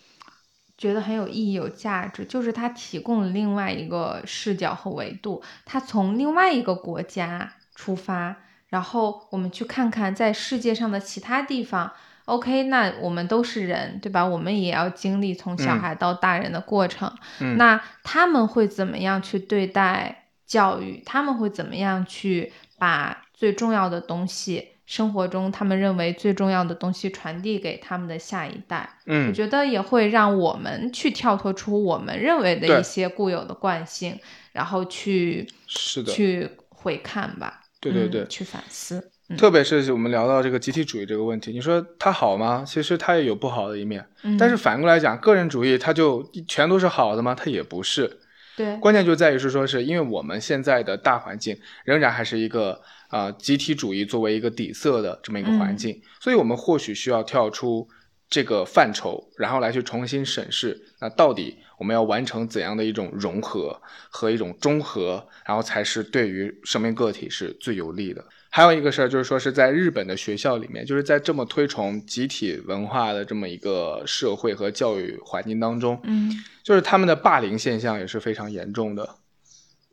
[0.79, 8.37] 觉得很有意义、有价值，就是它提供了另外一个视角和维度，它从另外一个国家出发，
[8.77, 11.91] 然后我们去看看在世界上的其他地方。
[12.27, 14.23] OK，那我们都是人，对吧？
[14.23, 17.11] 我们也要经历从小嗯孩到大人的过程。
[17.41, 21.03] 嗯，那他们会怎么样去对待教育？
[21.07, 28.91] 他们会怎么样去把最重要的东西生活中他们认为最重要的东西传递给他们的下一代。
[29.07, 34.21] 我嗯，觉得也会让我们去跳脱出我们认为的一些固有的惯性，
[34.53, 37.63] 然后去是的，去回看吧。
[37.93, 38.99] 对对对嗯去反思。
[39.29, 42.65] 嗯特别是我们聊到这个集体主义这个问题，你说它好吗？
[42.65, 44.07] 其实它也有不好的一面。
[44.23, 47.35] 嗯但是反过来讲，个人主义它就全都是好的吗？
[47.35, 48.21] 它也不是。
[48.57, 57.87] 对，关键就在于是说，是因为我们现在的大环境仍然还是一个啊、呃集体主义作为一个底色的这么一个环境，所以我们或许需要跳出
[58.31, 68.25] 这个范畴，然后来去重新审视，那到底我们要完成怎样的一种融合和一种中和，然后才是对于生命个体是最有利的。
[68.49, 79.17] 还有一个事儿就是说是在日本的学校里面，就是在这么推崇集体文化的这么一个社会和教育环境当中，嗯就是他们的霸凌现象也是非常严重的。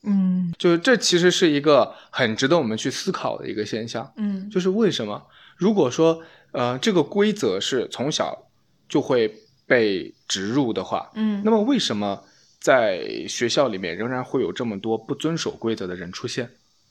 [0.06, 5.22] 嗯就是这其实是一个很值得我们去思考的一个现象，嗯就是为什么
[5.58, 8.48] 如果说呃这个规则是从小
[8.88, 9.34] 就会
[9.74, 12.24] 被植入的话，嗯，那么为什么
[12.60, 16.48] 在学校里面仍然会有这么多不遵守规则的人出现，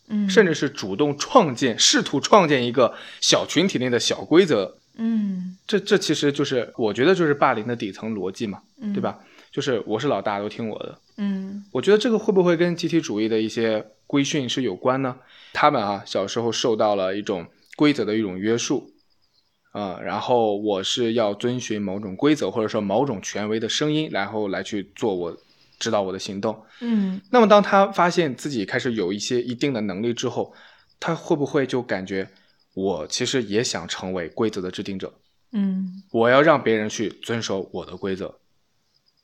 [0.09, 4.79] 嗯甚至是主动创建、试图创建一个小群体内的小规则？
[4.97, 9.19] 嗯这这其实就是我觉得就是霸凌的底层逻辑嘛，嗯对吧？
[9.53, 10.99] 就是我是老大，都听我的。
[11.19, 15.17] 嗯我觉得这个会不会跟集体主义的一些规训是有关呢？
[15.53, 18.92] 他们啊，小时候受到了一种规则的一种约束，
[19.73, 25.37] 啊、然后我是要遵循某种规则或者说某种权威的声音，然后来去做我
[25.79, 26.63] 指导我的行动。
[26.81, 30.55] 嗯那么当他发现自己开始有一些一定的能力之后，
[31.01, 32.29] 他会不会就感觉
[32.75, 35.13] 我其实也想成为规则的制定者？
[35.53, 38.39] 嗯我要让别人去遵守我的规则。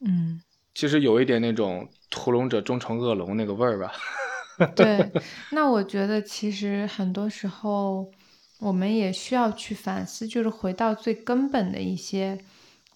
[0.00, 0.40] 嗯，
[0.74, 3.92] 其实有一点那种屠龙者终成恶龙那个味儿吧。
[4.74, 5.12] 对。
[5.50, 8.10] 那我觉得其实很多时候
[8.58, 12.38] 我们也需要去反思，就是回到最根本的一些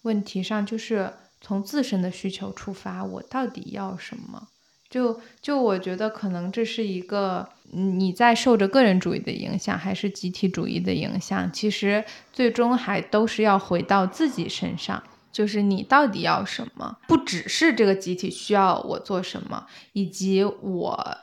[0.01, 4.49] 问题上，就是从自身的需求出发，我到底要什么？
[4.89, 15.01] 就就我觉得可能这是一个你在受着个人主义的影响，还是集体主义的影响，其实最终还都是要回到自己身上。
[15.31, 16.95] 就是你到底要什么？
[17.07, 21.17] 不只是这个集体需要我做什么，以及我，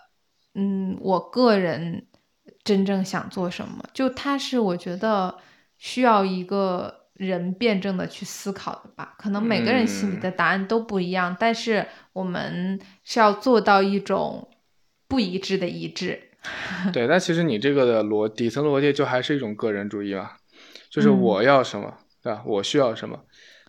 [0.54, 2.08] 嗯，我个人
[2.70, 3.84] 真正想做什么。
[3.92, 5.36] 就它是我觉得
[5.76, 9.14] 需要一个人辩证的去思考的吧。
[9.18, 14.48] 可能每个人心里的答案都不一样，但是我们是要做到一种
[15.08, 16.28] 不一致的一致。
[16.92, 20.30] 对，但其实你这个的逻底层逻辑就还是一种个人主义嘛，
[20.88, 22.42] 就是嗯我要什么，对吧？
[22.46, 23.18] 我需要什么。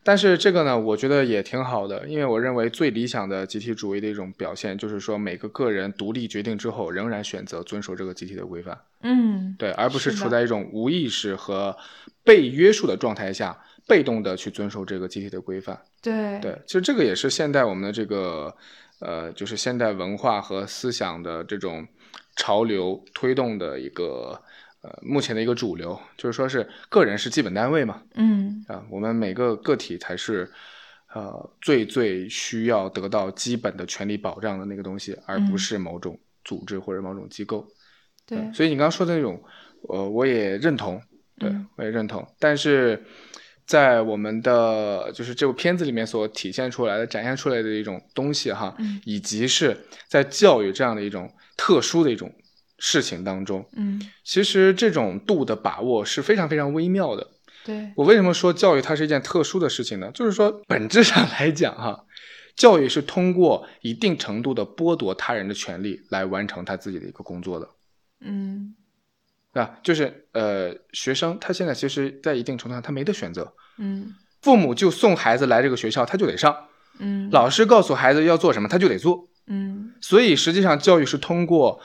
[0.03, 11.75] 但是这个呢，我觉得也挺好的，因为我认为最理想的集体主义的一种表现，就是说每个个人独立决定之后，仍然选择遵守这个集体的规范，嗯对，而不是处在一种无意识和
[12.23, 15.79] 被约束的状态下，被动的去遵守这个集体的规范。
[16.01, 18.55] 对对，其实这个也是现代我们的这个
[18.99, 21.87] 呃，就是现代文化和思想的这种
[22.35, 24.41] 潮流推动的一个
[24.81, 30.51] 呃，目前的一个主流，就是说是个人是基本单位嘛，嗯啊，我们每个个体才是
[31.13, 37.67] 呃最最需要得到基本的权利保障的那个东西，而不嗯是某种组织或者某种机构。
[38.25, 39.43] 对所以你刚刚说的那种，
[39.89, 40.99] 呃，我也认同，
[41.37, 42.25] 对、嗯我也认同。
[42.39, 43.03] 但是
[43.67, 52.33] 在我们的就是这部片子里面所体现出来的、展现出来的一种东西哈，嗯以及是在教育这样的一种特殊的一种
[52.83, 57.25] 事情当中，嗯其实这种度的把握是非常非常微妙的。
[57.63, 60.09] 对我为什么说教育它是一件特殊的事情呢？
[60.15, 62.05] 就是说本质上来讲哈。
[62.55, 67.69] 教育是通过一定程度的剥夺他人的权利来完成他自己的一个工作的。
[68.19, 68.75] 嗯
[69.53, 76.51] 啊，就是呃，学生他现在其实，在一定程度上他没得选择，嗯父母就送孩子来这个学校，他就得上；
[76.99, 79.29] 嗯老师告诉孩子要做什么，他就得做。
[79.47, 81.79] 嗯所以实际上，教育是通过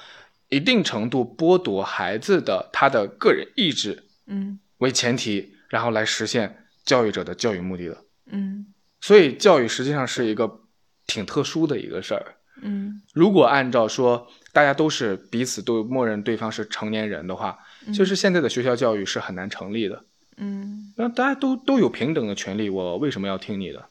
[0.49, 7.99] 一定程度剥夺孩子的他的个人意志嗯为前提，然后来实现教育者的教育目的的。
[8.31, 8.67] 嗯
[9.01, 10.61] 所以，教育实际上是一个
[11.07, 12.35] 挺特殊的一个事儿。
[12.63, 17.59] 嗯如果按照说大家都是彼此都默认对方是成年人的话，
[17.95, 20.05] 就是现在的学校教育是很难成立的。
[20.39, 23.85] 嗯那大家都都有平等的权利，我为什么要听你的，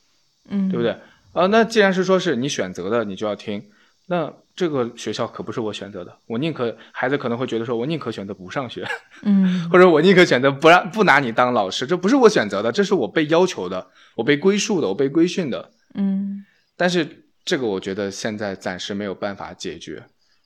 [0.50, 0.98] 嗯，对不对？
[1.34, 3.70] 啊，那既然是说是你选择的，你就要听，
[4.08, 8.88] 那这个学校可不是我选择的，我宁可孩子可能会觉得说，我宁可选择不上学，
[9.24, 15.72] 嗯 或者我宁可选择不让不拿你当老师，这不是我选择的，这是我被要求的，我被归属的，我被规训的。
[15.94, 16.46] 嗯
[16.78, 20.04] 但是这个我觉得现在暂时没有办法解决，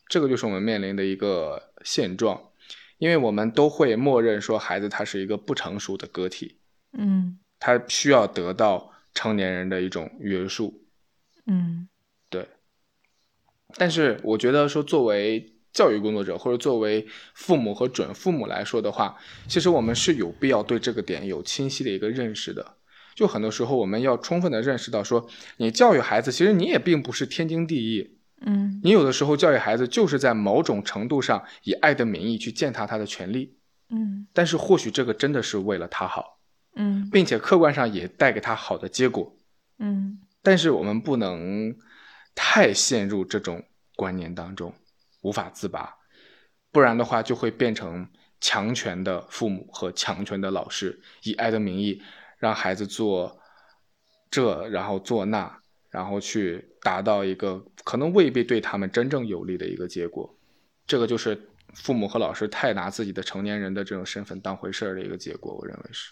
[0.08, 2.42] 这个就是我们面临的一个现状。
[2.98, 6.58] 因为我们都会默认说孩子他是一个不成熟的个体，
[6.98, 10.84] 嗯他需要得到成年人的一种约束。
[11.48, 11.88] 嗯
[13.76, 19.16] 但是我觉得说，作为教育工作者或者作为父母和准父母来说的话，
[19.48, 22.76] 其实我们是有必要对这个点有清晰的一个认识的。
[23.16, 28.16] 就很多时候，我们要充分的认识到说，你教育孩子，其实你也并不是天经地义。
[28.42, 33.58] 嗯你有的时候教育孩子，就是在某种程度上以爱的名义去践踏他的权利，
[33.90, 36.40] 嗯但是或许这个真的是为了他好，
[36.76, 39.36] 嗯并且客观上也带给他好的结果。
[39.78, 41.76] 嗯但是我们不能
[42.42, 43.62] 太陷入这种
[43.98, 44.74] 观念当中，
[45.22, 45.94] 无法自拔，
[46.72, 48.08] 不然的话就会变成
[48.40, 52.02] 强权的父母和强权的老师，以爱的名义
[52.38, 53.38] 让孩子做
[54.32, 55.60] 这，然后做那，
[55.90, 60.34] 然后去达到一个可能未必对他们真正有利的一个结果。
[60.88, 61.38] 这个就是
[61.74, 66.10] 父母和老师太拿自己的成年人的这种身份当回事儿的一个结果，我认为是。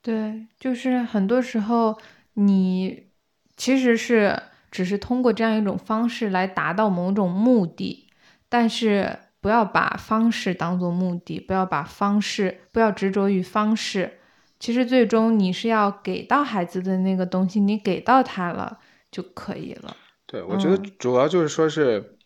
[0.00, 2.00] 对，就是很多时候
[2.34, 3.08] 你
[3.56, 4.40] 其实是
[4.70, 8.08] 只是通过这样一种方式来达到某种目的，
[8.48, 14.18] 但是不要把方式当做目的，不要把方式不要执着于方式。
[14.60, 18.78] 其实最终你是要给到孩子的那个东西，你给到他了
[19.10, 19.96] 就可以了。
[20.26, 22.18] 对，我觉得嗯主要就是说是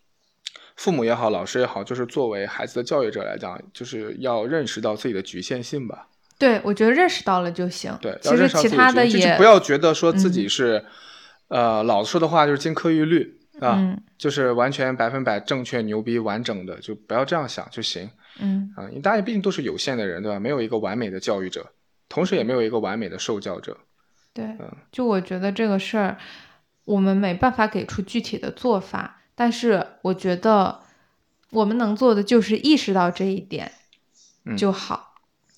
[0.75, 6.09] 父母也好，老师也好，就是作为孩子的教育者来讲，就是要认识到自己的局限性吧。
[6.39, 7.97] 对，我觉得认识到了就行。
[8.01, 10.85] 对，其实其他的也不要觉得说自己嗯是，
[11.53, 18.09] 呃，老子说的话就是金科玉律啊，嗯就是完全百分百正确、牛逼、完整的，就不要这样想就行
[18.41, 18.89] 嗯啊。
[18.89, 20.41] 因为大家毕竟都是有限的人，对吧？
[20.41, 21.71] 没有一个完美的教育者，
[22.09, 23.77] 同时也没有一个完美的受教者。
[24.33, 26.17] 对嗯，就我觉得这个事儿，
[26.87, 30.81] 我们没办法给出具体的做法，但是我觉得
[31.51, 33.71] 我们能做的就是意识到这一点
[34.47, 35.11] 嗯就好。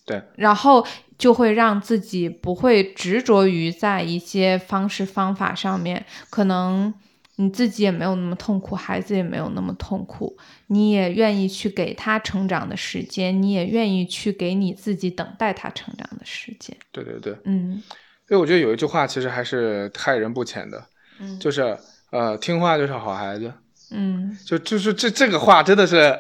[0.05, 0.84] 对，然后
[1.18, 6.92] 就会让自己不会执着于在一些方式方法上面，可能
[7.36, 10.36] 你自己也没有那么痛苦，孩子也没有那么痛苦，
[10.68, 16.76] 你也愿意去给他成长的时间，你也愿意去给你自己等待他成长的时间。
[16.92, 17.82] 对对对，嗯
[18.26, 20.84] 所以我觉得有一句话其实还是害人不浅的，
[21.20, 21.76] 嗯就是
[22.10, 23.52] 呃，听话就是好孩子。
[23.90, 26.18] 嗯就就是这这个话真的是，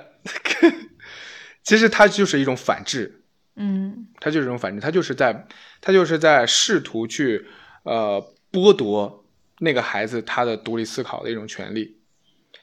[1.64, 3.23] 其实它就是一种反制，
[3.56, 5.46] 嗯他就是这种反制，他就是在
[5.80, 7.46] 他就是在试图去
[7.84, 9.24] 呃剥夺
[9.60, 11.98] 那个孩子他的独立思考的一种权利。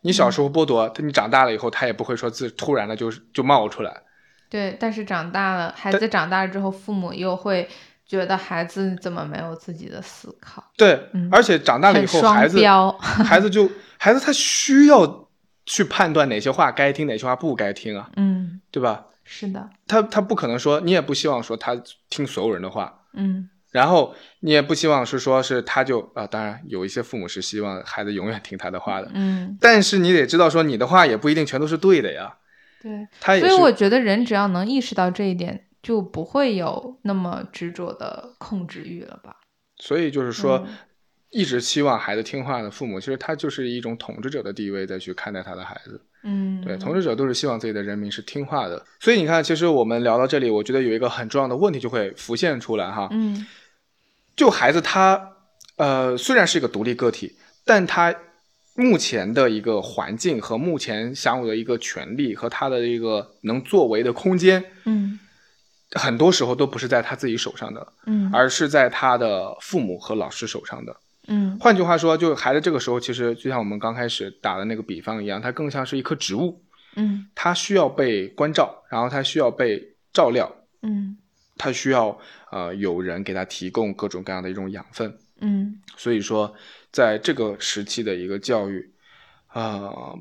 [0.02, 4.02] 你小时候剥夺他，你长大了以后，他也不会说自突然的就就冒出来。
[4.50, 7.70] 对，但是长大了，孩子长大了之后，父母又会
[8.06, 12.60] 觉得孩子怎么没有自己的思考，对，嗯而且长大了以后，孩子
[13.00, 15.30] 孩子就孩子他需要
[15.66, 19.06] 去判断哪些话该听，哪些话不该听啊，嗯，对吧？
[19.24, 21.76] 是的，他他不可能说，你也不希望说他
[22.10, 23.50] 听所有人的话，嗯。
[23.72, 32.36] 然后你也不希望是说是他就啊、当然有一些父母是希望孩子永远听他的话的，嗯，但是你得知道说你的话也不一定全都是对的呀，
[32.82, 39.38] 对，他也是所以我觉得人只要能意识到这一点，就不会有那么执着的控制欲了吧？
[39.78, 40.74] 所以就是说，嗯。
[41.30, 46.06] 一直希望孩子听话的父母，其实他就是一种统治者的地位再去看待他的孩子。
[46.24, 48.86] 嗯，对，统治者都是希望自己的人民是听话的。
[49.00, 53.08] 所以你看，其实我们聊到这里，我觉得有一个很重要的问题就会浮现出来哈。
[53.12, 53.46] 嗯
[54.36, 55.34] 就孩子他，
[55.76, 58.16] 呃，虽然是一个独立个体，但他
[58.76, 65.20] 目前的一个环境和目前享有的一个权利和他的一个能作为的空间，嗯
[65.94, 70.96] 很多时候都不是在他自己手上的，嗯而是在他的父母和老师手上的。
[71.28, 71.58] 嗯。
[71.60, 76.64] 换句话说，就孩子这个时候，其实就像我们刚开始打的那个比方一样，他更像是一棵植物，
[76.96, 77.28] 嗯。
[77.36, 81.18] 它需要被关照，然后他需要被照料，嗯。
[81.58, 82.18] 它需要
[82.52, 85.18] 呃有人给他提供各种各样的一种养分。
[85.40, 85.80] 嗯。
[85.96, 86.54] 所以说，
[86.92, 88.92] 在这个时期的一个教育，
[89.48, 90.14] 啊、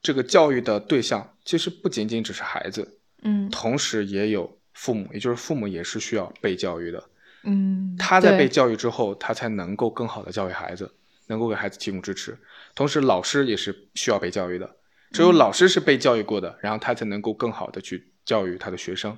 [0.00, 3.50] 这个教育的对象其实不仅仅只是孩子，嗯。
[3.50, 7.02] 同时也有父母，也就是父母也是需要被教育的。
[7.44, 10.92] 嗯，他在被教育之后，他才能够更好的教育孩子，
[11.28, 12.36] 能够给孩子提供支持。
[12.74, 14.76] 同时，老师也是需要被教育的，
[15.12, 19.16] 只嗯有老师是被教育过的，然后他才能够更好的去教育他的学生。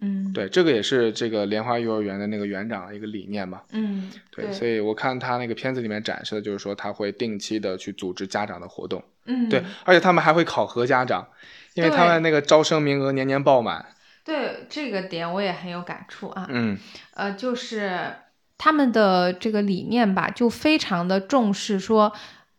[0.00, 3.62] 嗯对，这个也是这个莲花幼儿园的那个园长的一个理念嘛。
[3.70, 11.26] 嗯对，所以我看他那个片子里面展示的就是说，他会定期的去组织家长的活动，嗯对，而且他们还会考核家长，
[11.74, 13.86] 因为他们那个招生名额年年爆满。
[14.24, 16.46] 对这个点我也很有感触啊。
[16.48, 16.78] 嗯。
[17.12, 18.16] 呃，就是
[18.56, 22.12] 他们的这个理念吧，就非常的重视说，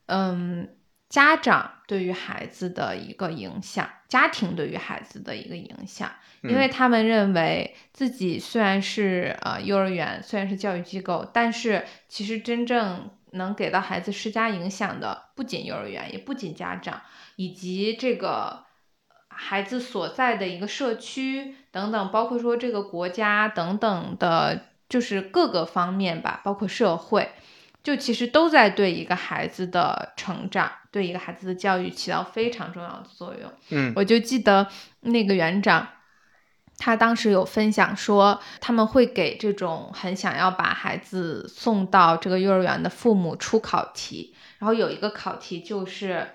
[0.05, 0.69] 嗯，
[1.09, 6.11] 家长对于孩子的一个影响，家庭对于孩子的一个影响，
[6.43, 17.01] 因为他们认为自己虽然是呃幼儿园，虽然是教育机构，但是其实真正能给到孩子施加影响的，不仅幼儿园，也不仅家长，
[17.37, 18.64] 以及这个
[19.35, 27.29] 孩子所在的一个社区等等，包括说这个国家等等的，就是各个方面吧，包括社会。
[27.83, 33.51] 就其实都在对一个孩子的成长，对一个孩子的教育起到非常重要的作用。
[33.69, 34.67] 嗯，我就记得
[35.01, 35.87] 那个园长，
[36.79, 46.29] 他当时有分享说，他们会给这种很想要把孩子送到这个幼儿园的父母出考题，然后有一个考题就是，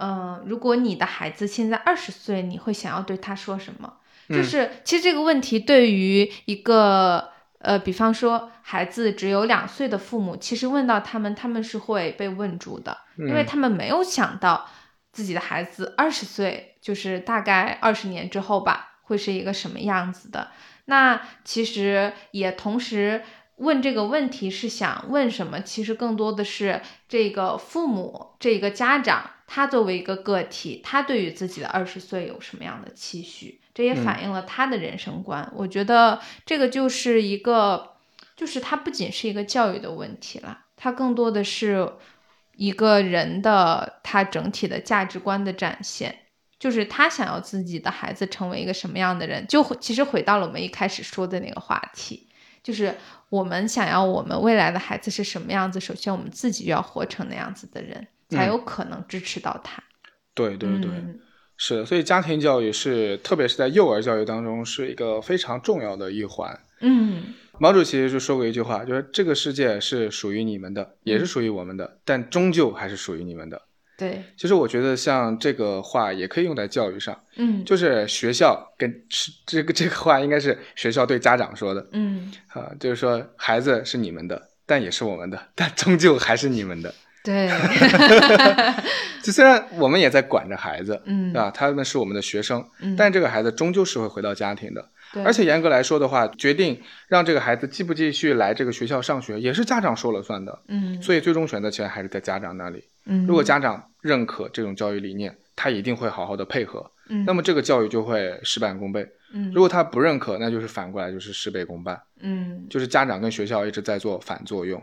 [0.00, 3.92] 嗯，如果你的孩子现在二十岁，你会想要对他说什么？
[4.28, 7.30] 就是其实这个问题对于一个。
[7.62, 14.66] 呃，比方说，孩子只有两岁的父母，其实问到他们，他们是会被问住的，因为他们没有想到
[15.12, 20.52] 自己的孩子二十岁，就是大概二十年之后吧，会是一个什么样子的。
[20.86, 23.22] 那其实也同时
[23.60, 25.60] 问这个问题是想问什么？
[25.60, 33.60] 其实更多的是这个父母，这个家长，他作为一个个体，他对于自己的二十岁有什么样的期许？
[33.72, 35.52] 这也反映了他的人生观。
[35.54, 37.96] 我觉得这个就是一个，
[38.36, 41.92] 就是他不仅是一个教育的问题了，他更多的是
[42.56, 46.16] 一个人的他整体的价值观的展现。
[46.58, 52.28] 就是他想要自己的孩子成为一个什么样的人，就其实回到了我们一开始说的那个话题，
[52.62, 52.94] 就是
[53.28, 59.82] 我们想要我们未来的孩子是什么样子，首先我们自己就要活成那样子的人，才有可能支持到他。
[60.34, 60.90] 对对对。
[61.62, 66.58] 是的，所以家庭教育是，特别是在幼儿教育当中，是一个非常重要的一环。
[66.80, 73.60] 嗯，毛主席就说过一句话，就是这个世界是属于你们的，也是属于我们的，但终究还是属于你们的。
[74.00, 77.14] 对，其实我觉得像这个话也可以用在教育上。
[77.36, 81.86] 嗯，就是学校跟是这个这个话应该是学校对家长说的。
[81.92, 86.94] 嗯，啊，就是说孩子是你们的，但也是我们的，但终究还是你们的。
[87.22, 87.50] 对，
[89.22, 114.82] 就虽然我们也在管着孩子，嗯，啊，他们是我们的学生，嗯，但这个孩子终究是会回到家庭的，对，而且严格来说的话，决定让这个孩子继不继续来这个学校上学，也是家长说了算的，嗯，所以最终选择权还是在家长那里，嗯，如果家长认可这种教育理念，他一定会好好的配合，嗯，那么这个教育就会事半功倍，嗯，如果他不认可，那就是反过来就是事倍功半，嗯，就是家长跟学校一直在做反作用。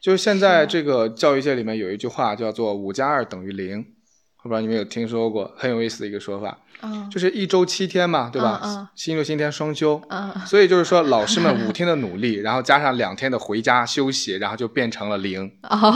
[0.00, 3.84] 就是现在这个教育界里面有一句话叫做“五加二等于零”，
[4.44, 6.56] 我不知道你们有听说过，很有意思的一个说法。
[6.82, 8.60] 嗯，就是一周七天嘛，对吧？
[8.62, 10.00] 嗯，星期六、星期天双休。
[10.08, 15.50] 嗯，所以就是说，老师们五天的努力，然后加上两天的回家休息，然后就变成了零。
[15.62, 15.92] 哦，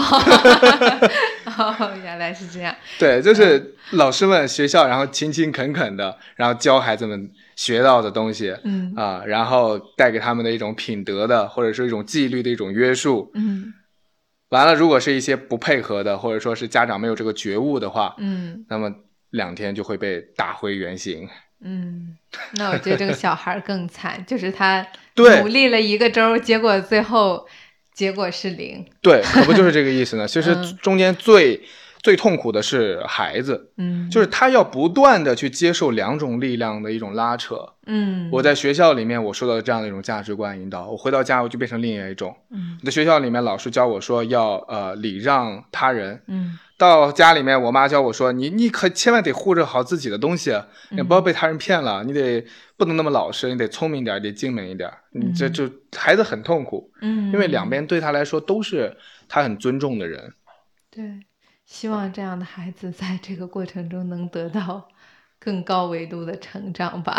[1.45, 2.74] 哦，原来是这样。
[2.99, 13.74] 对，就是老师们学校，然后勤勤恳恳的，然后教孩子们学到的东西，嗯啊，然后带给他们的一种品德的，或者是一种纪律的一种约束，嗯。
[14.51, 18.93] 完了，如果是一些不配合的，或者说是家长没有这个觉悟的话，嗯，那么
[19.30, 21.26] 两天就会被打回原形。
[21.64, 22.18] 嗯，
[22.57, 27.47] 那我觉得这个小孩更惨，就是他对努力了一个周，结果最后
[27.95, 28.84] 结果是零。
[29.01, 30.26] 对，可不就是这个意思呢？
[30.26, 31.62] 其实 中间最。
[32.05, 37.55] 最痛苦的是孩子，嗯，就是他要不断的去接受两种力量的一种拉扯，
[37.86, 50.53] 嗯，我在学校里面我受到这样的一种价值观引导，我回到家我就变成另外一种，嗯，在学校里面老师教我说要呃礼让他人，嗯，到家里面我妈教我说你你可千万得护着好自己的东西，
[50.90, 52.45] 你不要被他人骗了，你得
[52.83, 58.97] 不能那么老实，你得聪明点，得精明一点，你这就孩子很痛苦，嗯，因为两边对他来说都是
[59.28, 60.35] 他很尊重的人，
[60.91, 61.20] 对。
[61.64, 64.89] 希望这样的孩子在这个过程中能得到
[65.45, 67.18] 更高维度的成长吧，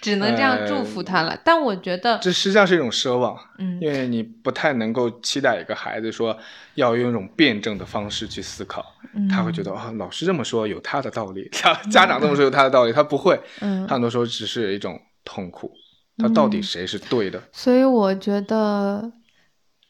[0.00, 1.38] 只能这样祝福他了。
[1.44, 6.34] 但我觉得这实际上是一种奢望，嗯，因为你不太能够期待一个孩子说
[6.76, 8.82] 要用一种辩证的方式去思考，
[9.30, 15.70] 他会觉得啊，老师这么说有他的道理，家 家长这么说有他的道理，他不会，嗯，他很多时候只是一种痛苦，
[16.16, 17.42] 他到底谁是对的？
[17.52, 19.12] 所以我觉得，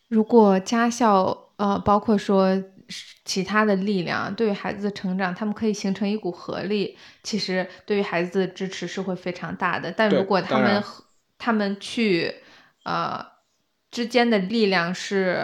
[0.09, 2.61] 如果家校呃，包括说。
[3.25, 6.99] 其他的力量对于孩子的成长，他们可以形成一股合力。
[7.23, 9.91] 其实对于孩子的支持是会非常大的。
[9.91, 10.83] 但如果他们
[11.39, 12.35] 他们去
[12.85, 13.25] 呃
[13.91, 15.39] 之间的力量是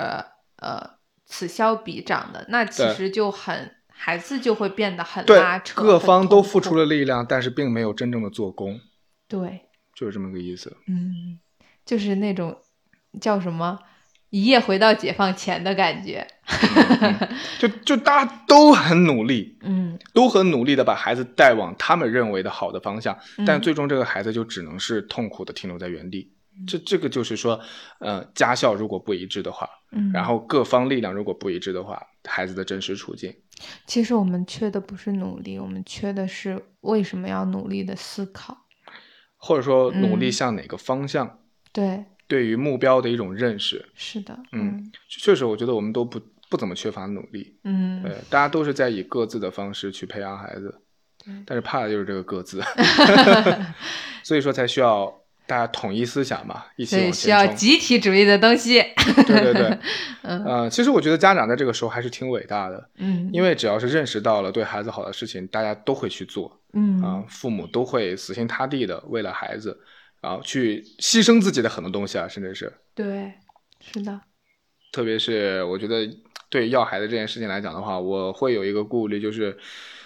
[0.56, 0.90] 呃
[1.24, 5.80] 此消彼长的，那其实就很孩子就会变得很拉扯。
[5.80, 8.78] 各方都付出了力量，但是并没有真正的做工。
[9.26, 9.62] 对，
[9.94, 10.76] 就是这么个意思。
[10.86, 11.38] 嗯，
[11.86, 12.60] 就是那种
[13.20, 13.78] 叫什么？
[14.30, 16.24] 一夜回到解放前的感觉，
[17.58, 19.98] 就就大家都很努力，嗯。
[20.12, 26.32] 都很努力的把孩子带往他们认为的好的方向，但嗯最终这个孩子就只能是痛苦的停留在原地。
[26.66, 27.58] 这这个就是说，
[28.00, 33.34] 呃，家校如果不一致的话，嗯，然后各方力量如果不一致的话，孩子的真实处境，
[33.86, 38.66] 其实我们缺的不是努力，我们缺的是为什么要努力的思考。
[39.36, 41.38] 或者说努力嗯向哪个方向，
[41.72, 46.20] 对，对于目标的一种认识，是的，嗯确实，我觉得我们都不
[46.50, 48.02] 不怎么缺乏努力，嗯。
[48.02, 50.82] 对，大家都是在以各自的方式去培养孩子
[51.24, 52.62] 对，但是怕的就是这个各自
[54.22, 55.10] 所以说才需要
[55.46, 57.46] 大家统一思想嘛，一起需要。
[57.54, 58.80] 集体主义的东西。
[59.26, 59.78] 对对对，
[60.22, 60.44] 嗯。
[60.44, 67.02] 呃，其实我觉得家长在这个时候还是挺伟大的，嗯，因为只要是认识到了对孩子好的事情，大家都会去做嗯。
[67.02, 69.80] 啊、父母都会死心塌地的为了孩子，
[70.20, 73.32] 然后去牺牲自己的很多东西啊，甚至是，对，
[73.80, 74.20] 是的，
[74.92, 76.08] 特别是我觉得
[76.50, 79.56] 对要孩子这件事情来讲的话，我会有一个顾虑，就是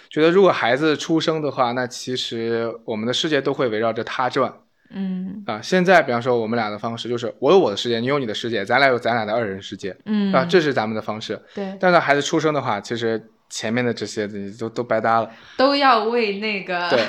[0.09, 4.53] 觉得如果孩子出生的话，那其实我们的世界都会围绕着他转
[4.91, 5.59] 嗯啊。
[5.61, 11.41] 现在比方说我们俩的方式就是我有我的世界，你有你的世界，咱俩有咱俩的二人世界嗯啊，这是咱们的方式。
[11.55, 14.27] 对，但是孩子出生的话，其实前面的这些
[14.59, 15.31] 都都白搭了。
[15.57, 17.03] 都要为那个对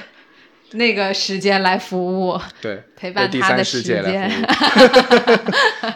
[0.73, 4.31] 那个时间来服务，对，陪伴他的时三世界来间。
[4.31, 4.47] 服务，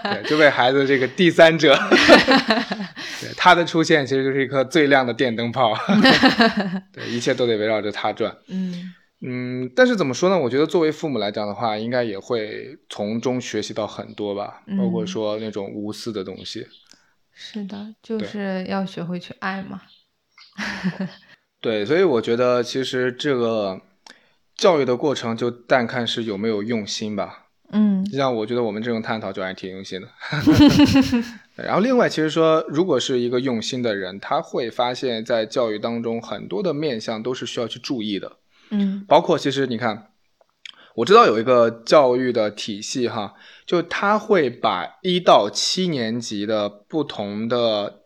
[0.14, 1.74] 对，就为孩子这个第三者，
[3.20, 5.74] 对他的出现其实就是一颗最亮的电灯泡，
[6.92, 8.34] 对，一切都得围绕着他转。
[8.48, 10.38] 嗯嗯，但是怎么说呢？
[10.38, 16.66] 我觉得作为父母来讲的话，应该也会从中学习到很多吧，包括嗯说那种无私的东西。
[17.34, 19.82] 是的，就是要学会去爱嘛。
[21.60, 23.78] 对，所以我觉得其实这个
[24.60, 27.46] 教育的过程就但看是有没有用心吧。
[27.72, 28.04] 嗯。
[28.12, 30.08] 像我觉得我们这种探讨就还挺用心的。
[31.56, 38.36] 对 然后另外，其实说，如果是一个用心的人，他会发现，在教育当中很多的面向都是需要去注意的，
[38.68, 39.02] 嗯。
[39.08, 40.10] 包括其实你看，
[40.96, 43.32] 我知道有一个教育的体系哈，
[43.64, 48.02] 就他会把一到七年级的不同的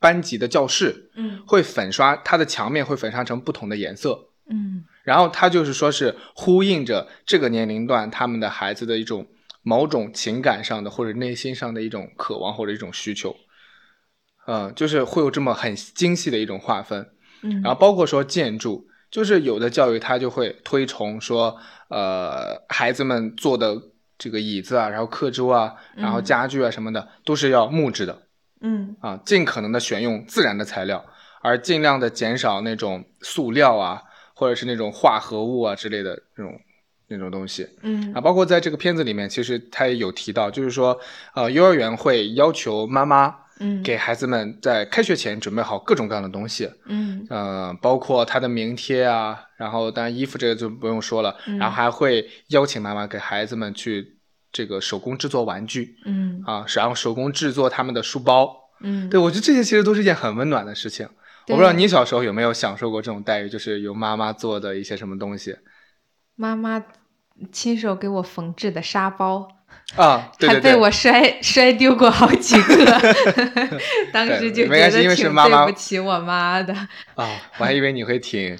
[0.00, 1.42] 班级的教室嗯。
[1.46, 9.26] 会粉刷，它的墙面会粉刷成不同的颜色，嗯然后他就是说是呼应着这个年龄段他们的孩子的一种
[9.62, 13.36] 某种情感上的或者内心上的一种渴望或者一种需求，
[14.46, 17.10] 呃，就是会有这么很精细的一种划分。
[17.42, 21.56] 嗯，然后包括说建筑，就是有的教育它就会推崇说，
[21.88, 23.76] 呃，孩子们坐的
[24.16, 26.24] 这个椅子啊，然后课桌啊，然后嗯。
[26.24, 28.22] 家具啊什么的，都是要木质的
[28.60, 28.96] 嗯。
[29.00, 31.04] 啊，尽可能的选用自然的材料，
[31.40, 34.02] 而尽量的减少那种塑料啊，
[34.42, 36.60] 或者是那种化合物啊之类的那种
[37.06, 37.64] 那种东西。
[37.82, 40.98] 嗯啊，包括在这个片子里面，其实他也有提到，就是说，
[41.36, 54.16] 呃，幼儿园会要求妈妈嗯给孩子们在开学前准备好各种各样的东西，嗯呃，包括他的名贴啊，然后当然衣服这个就不用说了，嗯然后还会邀请妈妈给孩子们去
[54.50, 58.58] 这个手工制作玩具嗯啊，然后手工制作他们的书包。
[58.84, 61.08] 嗯，对我觉得这些其实都是一件很温暖的事情。
[61.48, 65.56] 我不知道你小时候有没有享受过这种待遇，就是由妈妈做的一些什么东西
[66.34, 66.82] 妈妈
[67.50, 69.48] 亲手给我缝制的沙包。
[69.96, 70.30] 啊？
[70.38, 72.84] 对对对，还被我摔摔丢过好几个，
[74.12, 76.74] 当时就觉得挺对不起我妈的。
[77.14, 77.26] 啊，
[77.58, 78.56] 我还以为你会挺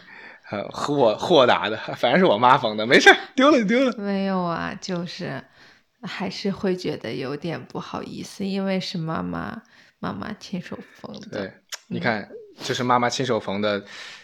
[0.51, 3.95] 呃豁豁达的，反正是我妈缝的，没事儿，丢了就丢了。
[3.99, 5.43] 没有啊，就是
[6.03, 9.63] 还是会觉得有点不好意思，因为是妈妈
[9.99, 11.29] 妈妈亲手缝的。
[11.31, 11.53] 对，
[11.89, 12.27] 你看，
[12.61, 13.83] 就是妈妈亲手缝的，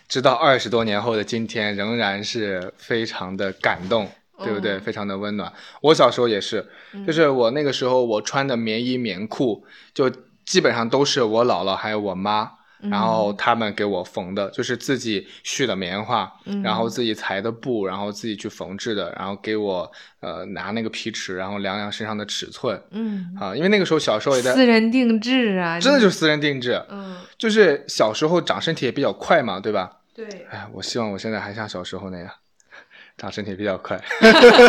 [0.08, 4.08] 直到二十多年后的今天，仍然是非常的感动，
[4.38, 4.72] 对不对？
[4.72, 5.52] 嗯非常的温暖。
[5.80, 9.64] 我小时候也是，嗯就是我那个时候我穿的棉衣棉裤，
[9.94, 10.10] 就
[10.44, 12.57] 基本上都是我姥姥还有我妈。
[12.82, 12.90] 嗯。
[12.90, 16.62] 然后他们给我缝的，就是自己絮的棉花，嗯。
[16.62, 29.98] 然后自己裁的布，然后自己去缝制的，然后给我呃拿那个皮尺，然后量量身上的尺寸嗯，啊，因为那个时候小时候也在，私人定制啊，真的就是是私人定制，嗯，就是小时候长身体也比较快嘛，对吧？
[30.14, 32.28] 对，哎，我希望我现在还像小时候那样，
[33.16, 34.00] 长身体比较快。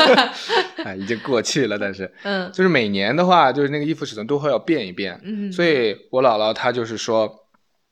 [0.86, 2.52] 哎，已经过气了，但是嗯。
[2.52, 5.20] 就是每年的话，就是那个衣服尺寸都会要变一变。
[5.24, 7.39] 嗯，所以我姥姥她就是说，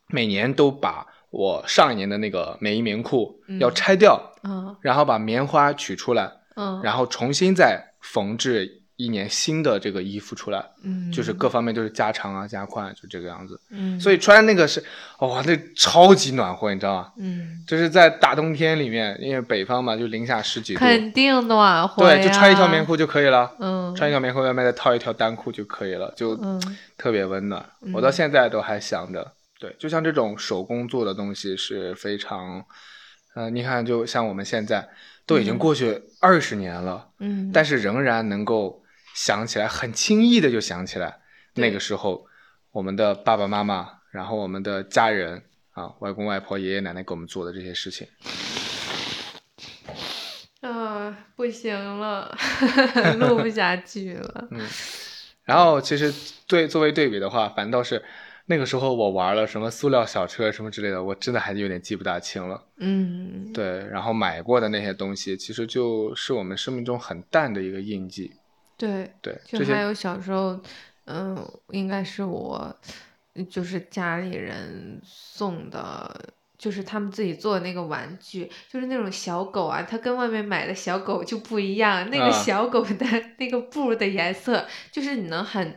[0.07, 13.59] 每年都把我上一年的那个棉衣棉裤嗯要拆掉，嗯然后把棉花取出来，嗯，然后重新再缝制一年新的这个衣服出来，嗯，就是各方面都是加长啊、加宽，就这个样子。
[13.69, 14.83] 嗯，所以穿那个是
[15.19, 17.11] 哇，那超级暖和，你知道吗？
[17.17, 23.51] 嗯，就是在大冬天里面，因为北方嘛，就零下十几度，肯定暖和，对，就穿一条棉裤就可以了。
[23.59, 26.59] 嗯，穿一条棉裤，外面再套一条单裤就可以了，就嗯
[26.97, 27.63] 特别温暖。
[27.81, 32.65] 嗯我到现在都还想着，对，就像这种手工做的东西是非常，
[33.33, 34.87] 呃，你看，就像我们现在
[35.25, 38.83] 都已经过去二十年了，嗯，但是仍然能够
[39.15, 41.19] 想起来，很轻易的就想起来
[41.55, 42.27] 那个时候
[42.71, 45.41] 我们的爸爸妈妈，然后我们的家人
[45.71, 48.07] 啊，外公外婆、爷爷奶奶给我们做的这些事情。
[50.61, 52.37] 啊，不行了，
[53.17, 54.47] 录不下去了。
[54.51, 54.67] 嗯
[55.45, 56.13] 然后其实
[56.45, 58.03] 对作为对比的话，反倒是
[58.47, 62.63] 那个时候我玩了什么塑料小车什么之类的，我真的还有点记不大清了。
[62.77, 68.31] 嗯，对，然后买过的那些东西，其实就是我们生命中很淡的一个印记。
[68.77, 70.59] 对，对，就还有小时候，
[71.05, 71.37] 嗯，
[71.71, 72.75] 应该是我，
[73.49, 76.33] 就是家里人送的。
[76.57, 82.09] 就是他们自己做的那个玩具，就是那种小狗啊，它跟外面买的小狗就不一样。
[82.09, 83.05] 那个啊小狗的
[83.37, 85.75] 那个布的颜色，就是你能很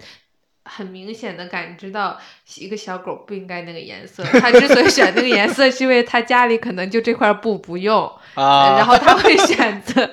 [0.72, 2.16] 很明显的感知到
[2.56, 4.22] 一个小狗不应该那个颜色。
[4.22, 10.08] 它之所以选那个颜色，是因为它家里可能就这块布不用， 啊，然后他会选择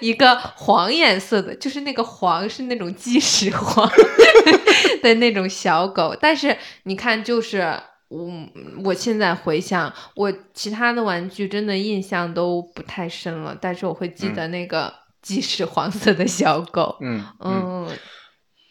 [0.00, 3.90] 一个黄颜色的，就是那个黄是那种鸡屎黄
[5.02, 6.14] 的那种小狗。
[6.20, 7.60] 但是你看，就是
[8.08, 8.30] 我
[8.84, 14.92] 我现在回想，我其他的玩具真的印象都不太深了，但是我会记得那个
[15.22, 16.98] 鸡屎黄色的小狗。
[17.00, 17.98] 嗯嗯，嗯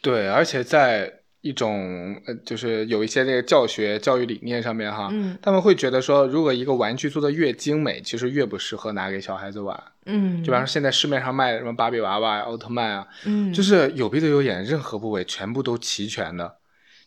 [0.04, 1.12] 对，而且在
[1.42, 9.84] 一种呃，就是有一些这个教学教育理念上面哈，嗯他们会觉得说，如果一个玩具做的越精美，其实越不适合拿给小孩子玩。
[10.06, 16.58] 嗯，就比方说现在市面上卖的什么芭比娃娃、奥特曼啊，嗯，就是有鼻子有眼，任何部位全部都齐全的。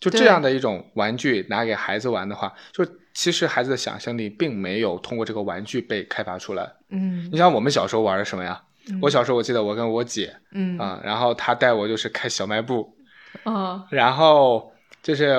[0.00, 6.70] 就这样的一种玩具拿给孩子玩的话，就其实孩子的想象力并没有通过这个玩具被开发出来。
[6.90, 8.60] 嗯你像我们小时候玩的什么呀？
[9.00, 12.93] 我小时候我记得我跟我姐嗯啊、然后她带我就是开小卖部，
[13.42, 14.72] 哦然后
[15.02, 15.36] 就是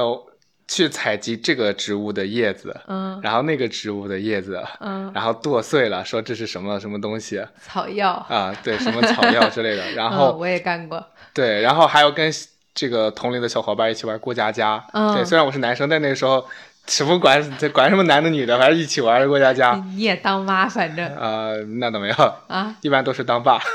[0.68, 8.56] 去采集这个植物的叶子，嗯然后那个植物的叶子，嗯，然后剁碎了，说这是什么什么东西草药，啊？
[8.64, 9.84] 对，什么草药之类的。
[9.94, 12.32] 然嗯后我也干过，对，然后还有跟
[12.74, 14.84] 这个同龄的小伙伴一起玩过家家。
[14.94, 16.44] 嗯对，虽然我是男生，但那个时候
[16.88, 17.42] 什么管
[17.72, 19.76] 管什么男的女的，反正一起玩过家家。
[19.96, 22.16] 你也当妈，反正呃，那倒没有，
[22.48, 23.60] 啊，一般都是当爸。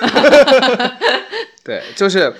[1.64, 2.34] 对，就是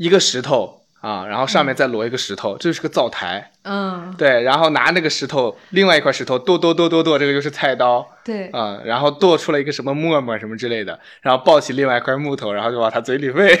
[0.00, 3.50] 一个石头啊，然后上面再摞一个石头，这就是个灶台。
[3.64, 8.08] 嗯，对，然后拿那个石头，另外一块石头剁剁剁剁剁，这个就是菜刀。
[8.24, 13.60] 对，啊、然后剁出了一个什么沫沫什么之类的，然后抱起另外一块木头，然后就往他嘴里喂，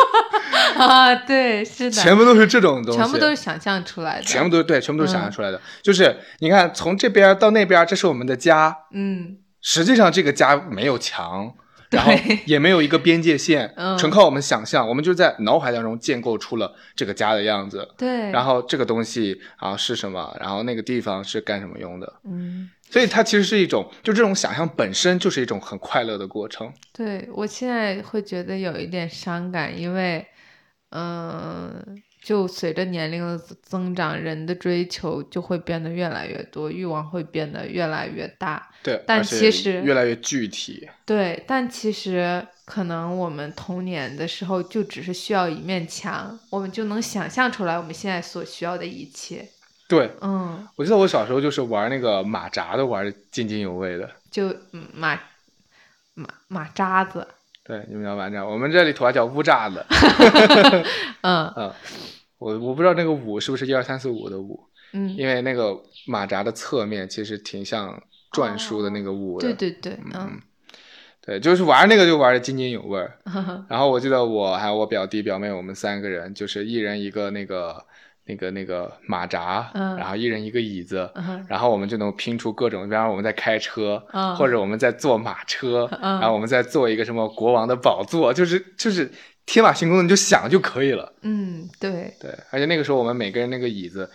[0.80, 5.60] 啊，对，是的，全部都是这种东西，全部都是想象出来的，全部都是对，全部都是想嗯象出来的。
[5.82, 11.52] 就是你看，从这边到那边，这是我们的家，嗯，实际上这个家没有墙，
[11.90, 12.12] 然后
[12.46, 17.88] 也没有一个边界线，嗯纯靠我们想象，我们就在脑海当中建构出了这个家的样子。
[17.98, 26.72] 对，然后这个东西啊是什么，然后那个地方是干什么用的，嗯，所以它其实是一种，就这种想象本身就是一种很快乐的过程。
[26.92, 30.24] 对我现在会觉得有一点伤感，因为，
[30.90, 38.69] 嗯、就随着年龄的增增长，人的追求就会变得越来越多，欲望会变得越来越大。
[38.82, 40.88] 对，但其实越来越具体。
[41.04, 49.46] 对，但其实可能我们童年的时候就只是需要一面墙，我们就能想象出来我们现在所需要的一切。
[49.86, 54.08] 对，嗯，我记得我小时候就是玩那个马扎都玩的津津有味的。
[54.30, 55.18] 就嗯马
[56.14, 57.26] 马马扎子，
[57.64, 59.84] 对，你们叫马扎，我们这里土话叫乌扎子。
[61.22, 61.74] 嗯嗯，
[62.38, 65.76] 我我不知道那个五是不是一二三四五的五，嗯，因为那个
[66.06, 68.00] 马扎的侧面其实挺像
[68.32, 69.46] 篆书的那个物的。
[69.48, 70.40] 对对对，嗯嗯，
[71.20, 73.18] 对，就是玩那个就玩的津津有味儿。
[73.68, 77.84] 然后我记得我还有我表弟表妹，我们三个人就是一人一个那个
[78.24, 89.10] 那个那个马扎，嗯然后一人一个椅子，嗯然后我们就能拼出各种，比方说我们在开车，嗯或者我们在坐马车，嗯然后我们在做一个什么国王的宝座，就是就是
[89.46, 91.12] 天马行空的，你就想就可以了。
[91.22, 94.08] 嗯，对，对，而且那个时候我们每个人那个椅子，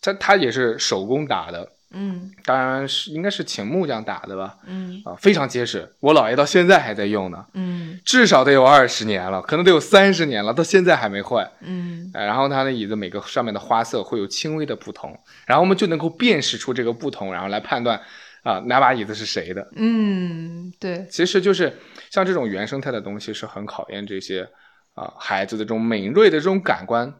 [0.00, 7.44] 它它也是手工打的，嗯当然是应该是请木匠打的吧，嗯啊，非常结实，我姥爷到现在还在用呢。
[7.54, 11.50] 嗯至少得有二十年了，可能得有三十年了，到现在还没坏。
[11.60, 18.00] 嗯哎，然后它的椅子每个上面的花色会有轻微的不同，然后我们就能够辨识出这个不同，然后来判断
[18.42, 19.66] 啊、哪把椅子是谁的。
[19.74, 21.76] 嗯，对，其实就是
[22.10, 24.48] 像这种原生态的东西是很考验这些
[24.94, 27.12] 啊、孩子的这种敏锐的这种感官，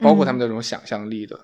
[0.00, 1.38] 包括他们的这种想象力的。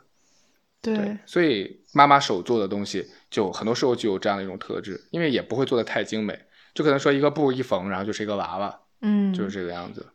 [0.83, 6.39] 对，所以妈妈手做的东西，就很多时候就有这样的一种特质，因为也不会做的太精美，
[6.75, 10.07] 就可能说一个布一缝，然后就是一个娃娃，嗯，就是这个样子。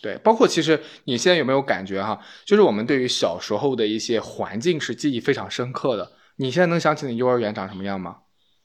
[0.00, 6.12] 对，包括其实你现在有没有感觉哈，就是我们对于小时候的一些环境是记忆非常深刻的。
[6.36, 8.16] 你现在能想起你幼儿园长什么样吗？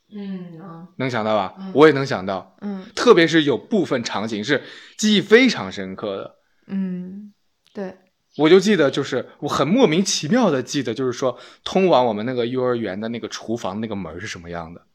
[0.09, 1.53] 嗯啊，能想到吧？
[1.59, 4.63] 嗯我也能想到，嗯特别是有部分场景是
[4.97, 6.35] 记忆非常深刻的。
[6.65, 7.33] 嗯，
[7.73, 7.97] 对，
[8.37, 14.85] 我就记得，就是我很莫名其妙的记得，就是说通往我们那个幼儿园的那个厨房那个门是什么样的，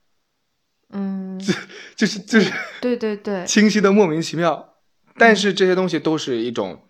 [0.91, 1.39] 嗯，
[1.97, 4.75] 就是就是对对对， 清晰的莫名其妙，
[5.17, 6.83] 但是这些东西都是一种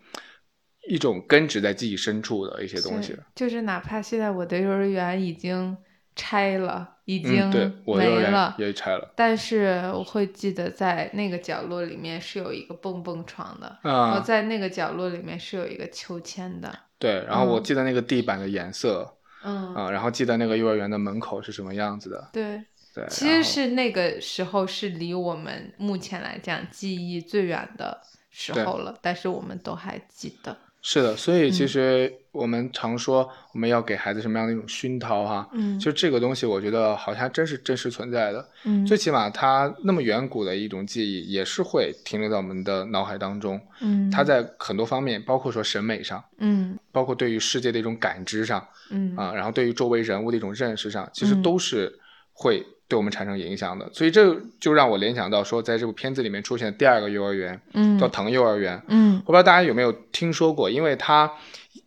[0.87, 3.17] 一种根植在记忆深处的一些东西。
[3.33, 5.75] 就是哪怕现在我的幼儿园已经
[6.15, 9.13] 拆了，已嗯，经没了，也拆了。
[9.15, 27.99] 但是我会记得在那个角落里面是有一个蹦蹦床的，然后啊，在那个角落里面是有一个秋千的，对，然后我嗯记得那个地板的颜色嗯，啊，然后记得那个幼儿园的门口是什么样子的，对，对，其实是那个时候是离我们目前来讲记忆最远的
[28.29, 30.55] 时候了，但是我们都还记得，
[30.85, 31.67] 是的，所以其嗯。
[31.67, 38.49] 实我们常说我们要给孩子什么样的一种熏陶哈，嗯，就这个东西，我觉得好像真是真实存在的。
[38.65, 38.85] 嗯。
[38.85, 43.59] 最起码它那么远古的一种记忆，也是会停留在我们的脑海当中。
[43.79, 46.77] 嗯，它在很多方面，包括说审美上，嗯。
[46.91, 49.15] 包括对于世界的一种感知上嗯。
[49.15, 51.41] 啊，然后对于周围人物的一种认识上，其实嗯。
[51.41, 51.97] 都是
[52.33, 52.61] 会
[52.93, 53.89] 对我们产生影响的。
[53.91, 61.31] 所以这就让我联想到说，在这部片子里面出现的第二个幼儿园嗯叫藤幼儿园，嗯我不知道大家有没有听说过，因为它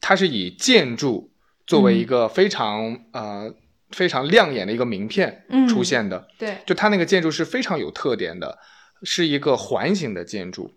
[0.01, 1.31] 它是以建筑
[1.65, 3.55] 作为一嗯个非常、呃
[3.91, 6.27] 非常亮眼的一个名片嗯出现的。
[6.37, 8.59] 对，就它那个建筑是非常有特点的，
[9.05, 10.73] 是一个环形的建筑。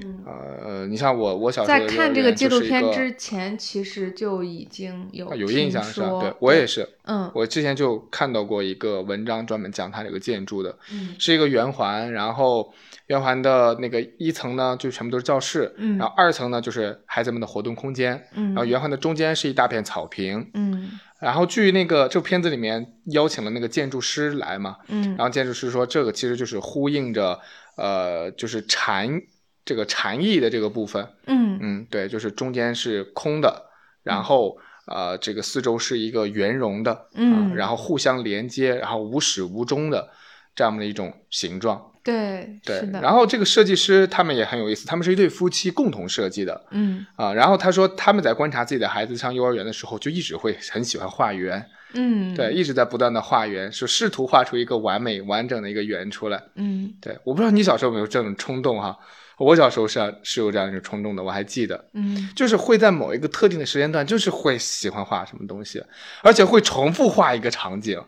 [0.00, 0.24] 嗯。
[0.24, 6.20] 呃，你像我我小时候在看这个纪录片之前，其实就已经有啊有印象是吧？
[6.20, 7.30] 对我也是，嗯。
[7.34, 11.14] 我之前就看到过一个文章专门讲它这个建筑的，嗯。
[11.18, 12.72] 是一个圆环，然后
[13.08, 15.98] 圆环的那个一层呢就全部都是教室，嗯。
[15.98, 20.90] 然后二层呢就是孩子们的活动空间，嗯，然后圆环的中间是一大片草坪，嗯。
[21.20, 25.14] 然后据那个这部片子里面邀请了那个建筑师来嘛，嗯。
[25.16, 27.38] 然后建筑师说这个其实就是呼应着
[27.76, 29.20] 呃就是禅
[29.64, 33.66] 这个禅意的这个部分，嗯嗯，对，就是中间是空的，
[34.02, 34.56] 然后
[34.86, 40.10] 呃这个四周是一个圆融的，啊嗯然后互相连接，然后无始无终的
[40.54, 41.88] 这样的一种形状。
[42.04, 47.32] 对对然后这个设计师他们也很有意思，他们是一对夫妻共同设计的嗯啊。
[47.32, 56.42] 然后他说他们在观察自己的孩子上幼儿园的时候，就一直会很喜欢画圆，嗯对，一直在不断的画圆，是试图画出一个完美完整的一个圆出来。
[56.56, 58.98] 嗯对，我不知道你小时候有没有这种冲动哈，
[59.38, 61.90] 我小时候是是有这样一个冲动的，我还记得。
[61.94, 65.82] 嗯就是会在某一个特定的时间段，就是会喜欢画什么东西，
[66.22, 68.02] 而且会重复画一个场景。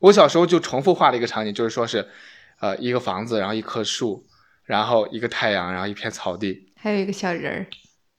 [0.00, 2.06] 我小时候就重复画了一个场景，就是说是，
[2.60, 4.26] 呃，一个房子，然后一棵树，
[4.64, 6.72] 然后一个太阳，然后一片草地。
[6.76, 7.66] 还有一个小人儿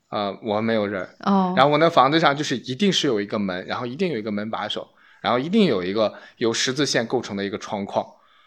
[0.09, 4.87] 呃，我没有人，哦，然后我那房子上就是一定是有一个门，然后一定有一个门把手，
[5.21, 8.05] 然后一定有一个由十字线构成的一个窗框。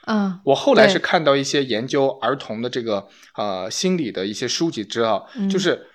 [0.08, 3.06] 嗯我后来是看到一些研究儿童的这个
[3.36, 5.86] 呃心理的一些书籍知道，嗯就是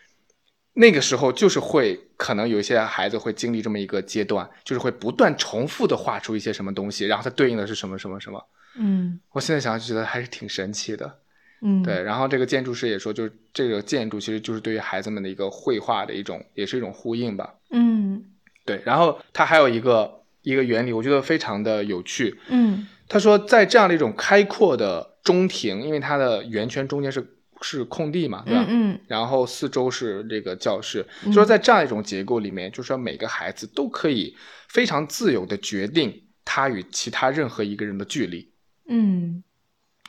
[0.75, 8.43] 那个时候就是会可能有一些孩子会经历这么一个阶段，就是会不断重复的画出一些什么东西，然后它对应的是什么什么什么。
[8.75, 11.19] 嗯我现在想就觉得还是挺神奇的，
[11.61, 12.01] 嗯对。
[12.01, 17.53] 然后这个建筑师也说，就是这个建筑其实就是对于孩子们的一个绘画的一种，也是一种呼应吧。
[17.69, 18.23] 嗯
[18.65, 22.39] 对，然后它还有一个一个原理，我觉得非常的有趣。
[22.47, 27.23] 嗯他说，在这样的一种开阔的中庭，因为它的圆圈中间是
[27.61, 28.65] 是空地嘛，对吧？
[28.67, 34.35] 嗯嗯然后四周是这个教室，嗯就说在这样一种结构里面，就是说每个孩子都可以
[34.67, 38.51] 非常自由的决定他与其他任何一个人的距离。
[38.89, 39.43] 嗯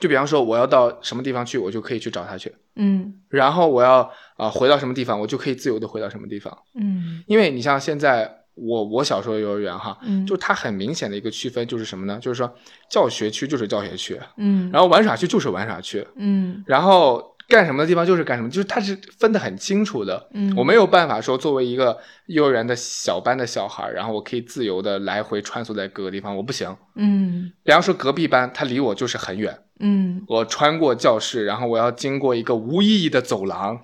[0.01, 4.01] 就比方说，我要到什么地方去，我就可以去找他去；嗯然后我要
[4.37, 6.59] 啊、呃回到什么地方，我就可以自由的回到什么地方。
[6.75, 12.19] 嗯因为你像现在我我小时候幼儿园哈，嗯，就它很明显的一个区分就是什么呢？
[12.21, 12.53] 就是说
[12.89, 20.29] 教学区就是教学区，嗯然后玩耍区就是玩耍区，嗯然后干什么的地方就是干什么，就是它是分得很清楚的。
[20.33, 26.75] 嗯我没有办法说作为一个幼儿园的小班的小孩，然后我可以自由的来回穿梭在各个地方，我不行。
[26.95, 30.23] 嗯比方说隔壁班，他离我就是很远，嗯。
[30.29, 33.81] 我穿过教室，然后我要经过一个无意义的走廊，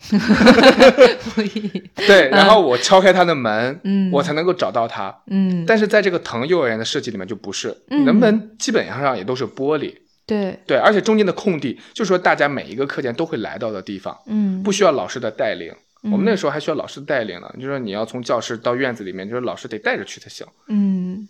[1.36, 4.10] 无意义对，然后我敲开他的门，嗯。
[4.12, 5.22] 我才能够找到他。
[5.26, 5.64] 嗯。
[5.66, 8.02] 但是在这个藤幼儿园的设计里面就不是，嗯。
[8.02, 9.94] 你的门基本上也都是玻璃，
[10.26, 10.58] 对。
[10.66, 14.62] 对，而且中间的空地，就是说大家每一个课间都会来到的地方，嗯。
[14.62, 15.72] 不需要老师的带领。
[16.02, 20.46] 我们那时候还需要老师带领呢，就说你要从教室到院子里面，就是老师得带着去才行。
[20.68, 21.28] 嗯，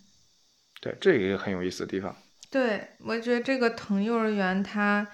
[0.80, 2.14] 对，这个也很有意思的地方。
[2.50, 5.06] 对，我觉得这个腾幼儿园它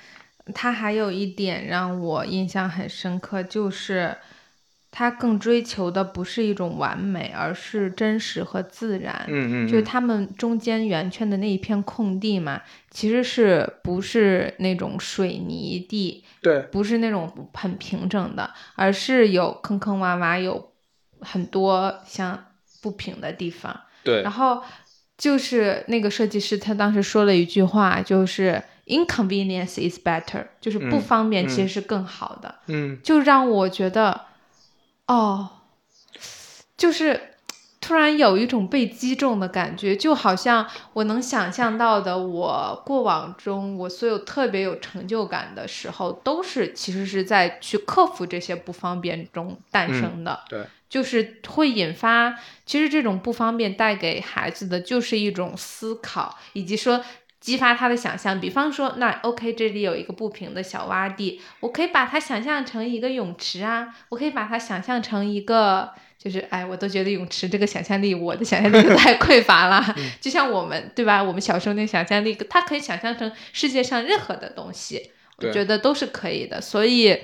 [0.54, 4.16] 它还有一点让我印象很深刻，就是
[4.90, 9.26] 它更追求的不是一种完美，而是真实和自然。
[9.28, 20.72] 嗯嗯，就是他们中间圆圈的那一片空地嘛，其实是不是那种水泥地，对不是那种很平整的，而是有坑坑洼洼，有
[21.20, 22.46] 很多像
[22.80, 23.78] 不平的地方。
[24.02, 24.62] 对然后
[25.18, 31.68] 就是那个设计师，他当时说了一句话，就是 inconvenience is better，就是不嗯方便其嗯。
[31.68, 32.98] 实是更好的，嗯。
[33.02, 34.26] 就让我觉得，
[35.06, 35.48] 哦，
[36.76, 37.20] 就是
[37.80, 50.40] 突然有一种被击中的感觉，就好像我能想象到的，我过往中我所有特别有成就感的时候，都是其实是在去克服这些不方便中诞生的。
[50.48, 52.34] 对，就是会引发，
[52.64, 57.04] 其实这种不方便带给孩子的就是一种思考，以及说
[57.38, 58.40] 激发他的想象。
[58.40, 65.92] 比方说，那 OK，这里有一个不平的小洼地，我可以把它想象成一个泳池啊，我可以把它想象成一个。
[66.18, 69.94] 就是哎，我都觉得泳池这个想象力，我的想象力太匮乏了。
[70.18, 71.22] 就像我们对吧？
[71.22, 76.58] 我们小时候那想象力，它可以想象成世界上任何的东西，我觉得都是可以的。
[76.58, 77.18] 所以，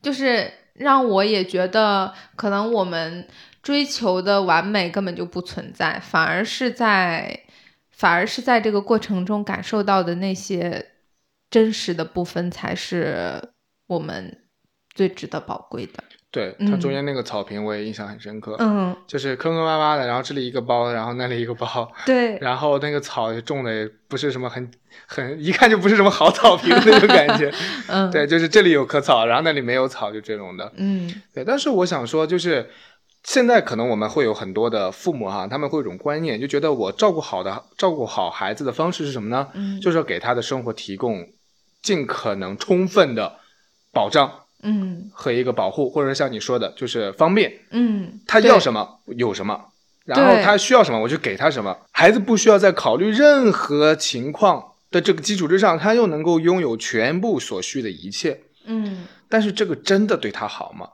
[0.00, 3.26] 就是让我也觉得，可能我们
[3.62, 7.44] 追求的完美根本就不存在，反而是在，
[7.90, 10.92] 反而是在这个过程中感受到的那些
[11.48, 13.50] 真实的部分，才是
[13.86, 14.42] 我们
[14.94, 16.02] 最值得宝贵的。
[16.34, 24.68] 对，它中间那个草坪我也印象很深刻，嗯，就是坑坑洼洼的，然后这里一个包，然后那里一个包，对，然后那个草也种的也不是什么很
[25.06, 27.54] 很，一看就不是什么好草坪的那种感觉。
[27.86, 30.72] 嗯，对，就是这里有棵草，然后那里没有草，就这种的。
[30.76, 32.68] 嗯对，但是我想说，就是
[33.22, 39.46] 现在可能我们会有很多的父母哈，他们会有一种观念，就觉得我照顾好的照顾好孩子的方式是什么呢？
[39.54, 41.24] 嗯，就是要给他的生活提供
[41.80, 43.38] 尽可能充分的
[43.92, 47.52] 保障嗯和一个保护，或者像你说的，就是方便。
[47.70, 48.58] 嗯，他要？
[48.58, 49.72] 什么有什么，
[50.04, 51.76] 然后他需要什么我就给他什么。
[51.92, 58.40] 孩子不需要在考虑任何情况的这个基础之上，他又能够拥有全部所需的一切。
[58.66, 60.88] 嗯但是这个真的对他好吗？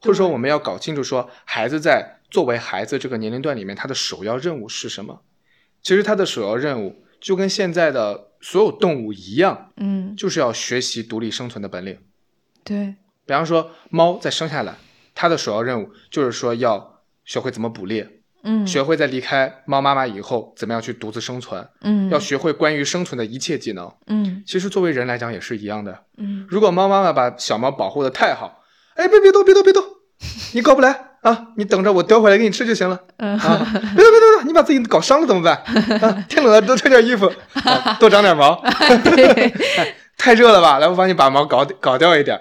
[0.00, 5.22] 或者说，我们要搞清楚说，孩子在作为孩子这个年龄段里面，他的首要任务是什么？
[5.82, 11.98] 其实他的首要任务就跟现在的所有动物一样，嗯，就是要学习独立生存的本领。
[12.64, 12.94] 对，
[13.26, 14.74] 比方说，猫在生下来，
[15.14, 18.08] 它的首要任务就是说要学会怎么捕猎，
[18.42, 23.92] 嗯，学会在离开猫妈妈以后怎么样去独自生存，嗯，要学会关于生存的一切技能。
[24.06, 25.98] 嗯其实作为人来讲也是一样的。
[26.18, 28.62] 嗯如果猫妈妈把小猫保护的太好，
[28.94, 29.82] 哎，别别动，别动，别动，
[30.52, 33.66] 你搞不来啊，你等着我叼回来给你吃就行了嗯啊！
[33.72, 35.56] 别动，别动，别动，你把自己搞伤了怎么办？
[36.02, 37.26] 啊，天冷了多穿点衣服，
[37.64, 38.62] 啊、多长点毛。
[39.04, 39.54] 对，
[40.16, 40.78] 太热了吧？
[40.78, 42.40] 来，我帮你把毛搞搞掉一点。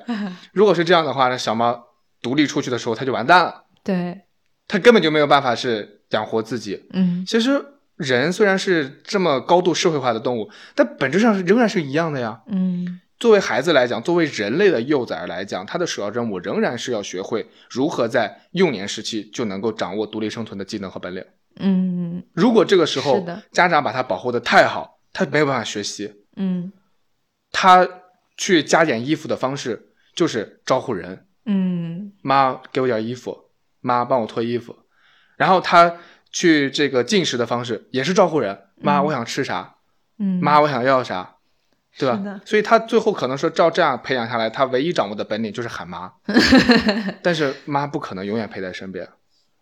[0.51, 1.87] 如果是这样的话，那小猫
[2.21, 4.21] 独立出去的时候，它就完蛋了，对，
[4.67, 6.85] 它根本就没有办法是养活自己。
[6.93, 7.63] 嗯其实
[7.95, 12.41] 人虽然是这么高度社会化的动物，但本质上是仍然是一样的呀。
[12.47, 21.23] 嗯作为孩子来讲，作为人类的幼崽来讲，他的首要任务仍然是要学会如何在幼年时期就能够掌握独立生存的技能和本领。
[21.59, 26.11] 嗯如果这个时候家长把它保护的太好，他没有办法学习。
[26.35, 26.71] 嗯
[27.53, 27.87] 他
[28.35, 32.11] 去加点衣服的方式就是招呼人，嗯。
[32.21, 33.45] 妈给我点衣服，
[33.79, 34.75] 妈帮我脱衣服。
[35.37, 35.97] 然后他
[36.31, 39.75] 去这个进食的方式也是招呼人，妈嗯我想吃啥，
[40.19, 41.35] 嗯，妈我想要啥，
[41.97, 42.41] 对吧？
[42.45, 46.11] 所以他最后可能说照这样培养下来，他唯一掌握的本领就是喊妈，
[47.21, 49.07] 但是妈不可能永远陪在身边，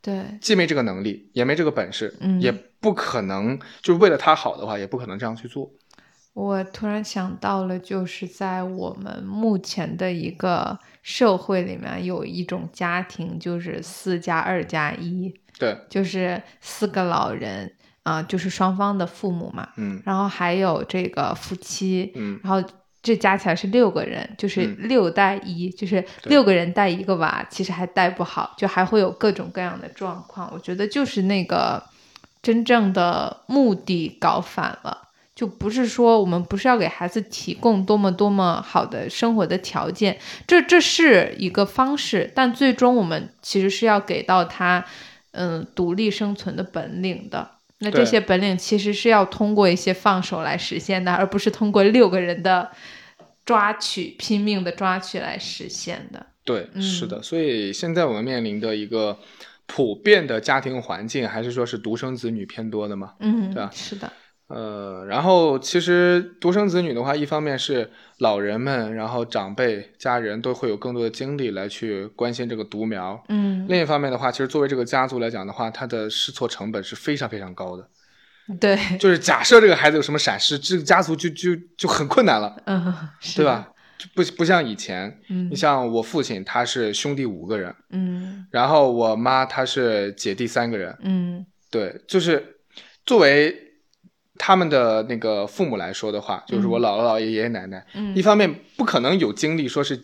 [0.01, 2.39] 对，既没这个能力，也没这个本事，嗯。
[2.39, 5.71] 也不可能就是为了他好的话，也不可能这样去做。
[6.34, 17.73] 我突然想到了，就是在我们目前的一个社会里面，有一种家庭，就是四加二加一，对，就是四个老人
[18.03, 20.01] 啊、就是双方的父母嘛，嗯。
[20.05, 22.39] 然后还有这个夫妻，嗯。
[22.41, 22.67] 然后
[23.03, 24.88] 这加起来是六个人，就是嗯。
[24.88, 26.29] 六带一，就是对。
[26.29, 30.49] 六个人带一个娃，其实还带不好，就还会有各种各样的状况。
[30.53, 31.84] 我觉得就是那个
[32.41, 35.09] 真正的目的搞反了。
[35.41, 44.85] 就不是说我们不是要给孩子提供多么多么好的生活的条件，这这是一个方式，但最终我们其实是要给到他，
[45.31, 47.53] 嗯，独立生存的本领的。
[47.79, 52.69] 那这些本领其实是要通过一些放手来实现的，而不是通过六个人的
[53.43, 56.27] 抓取、拼命的抓取来实现的。
[56.45, 59.17] 对，嗯是的，所以现在我们面临的一个
[59.65, 63.13] 普遍的家庭环境，还是说是独生子女偏多的嘛？
[63.19, 64.13] 嗯，对吧是的，
[64.53, 73.23] 呃，然后其实独生子女的话，一方面是老人们，然后长辈、家人都会有更多的精力来去关心这个独苗。
[73.29, 77.87] 嗯，另一方面的话，其实作为这个家族来讲的话，它的试错成本是非常非常高的。
[78.59, 83.37] 对，就是假设这个孩子有什么闪失，这个家族就就就很困难了，嗯， 是？
[83.37, 83.69] 对吧？
[83.97, 92.57] 就不不像以前，嗯你像我父亲，他是兄弟五个人，嗯然后我妈她是姐弟三个人，嗯对，就是
[93.05, 93.55] 作为
[94.43, 99.95] 他们的那个父母来说的话，就是我姥姥姥爷爷爷奶奶，嗯，一方面不可能有精力说是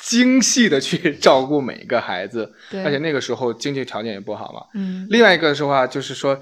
[0.00, 4.62] 精细的去照顾每一个孩子，对，而且那个时候经济条件也不好嘛。
[4.72, 5.06] 嗯。
[5.10, 6.40] 另外一个的话就是说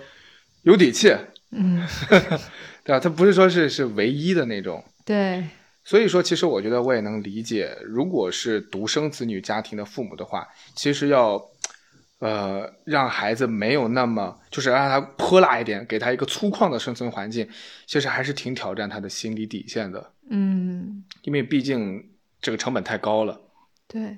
[0.62, 1.12] 有底气，
[1.50, 1.84] 嗯，
[2.86, 3.00] 对吧？
[3.00, 4.80] 他不是说是是唯一的那种。
[5.04, 5.42] 对，
[5.84, 11.44] 所以说，其实我觉得我也能理解，如果是独生子女家庭的父母的话，其实要，
[12.22, 17.48] 呃，让孩子没有那么，就是让他泼辣一点，给他一个粗犷的生存环境，
[17.84, 22.10] 其实还是挺挑战他的心理底线的，嗯因为毕竟
[22.40, 23.40] 这个成本太高了。
[23.88, 24.16] 对，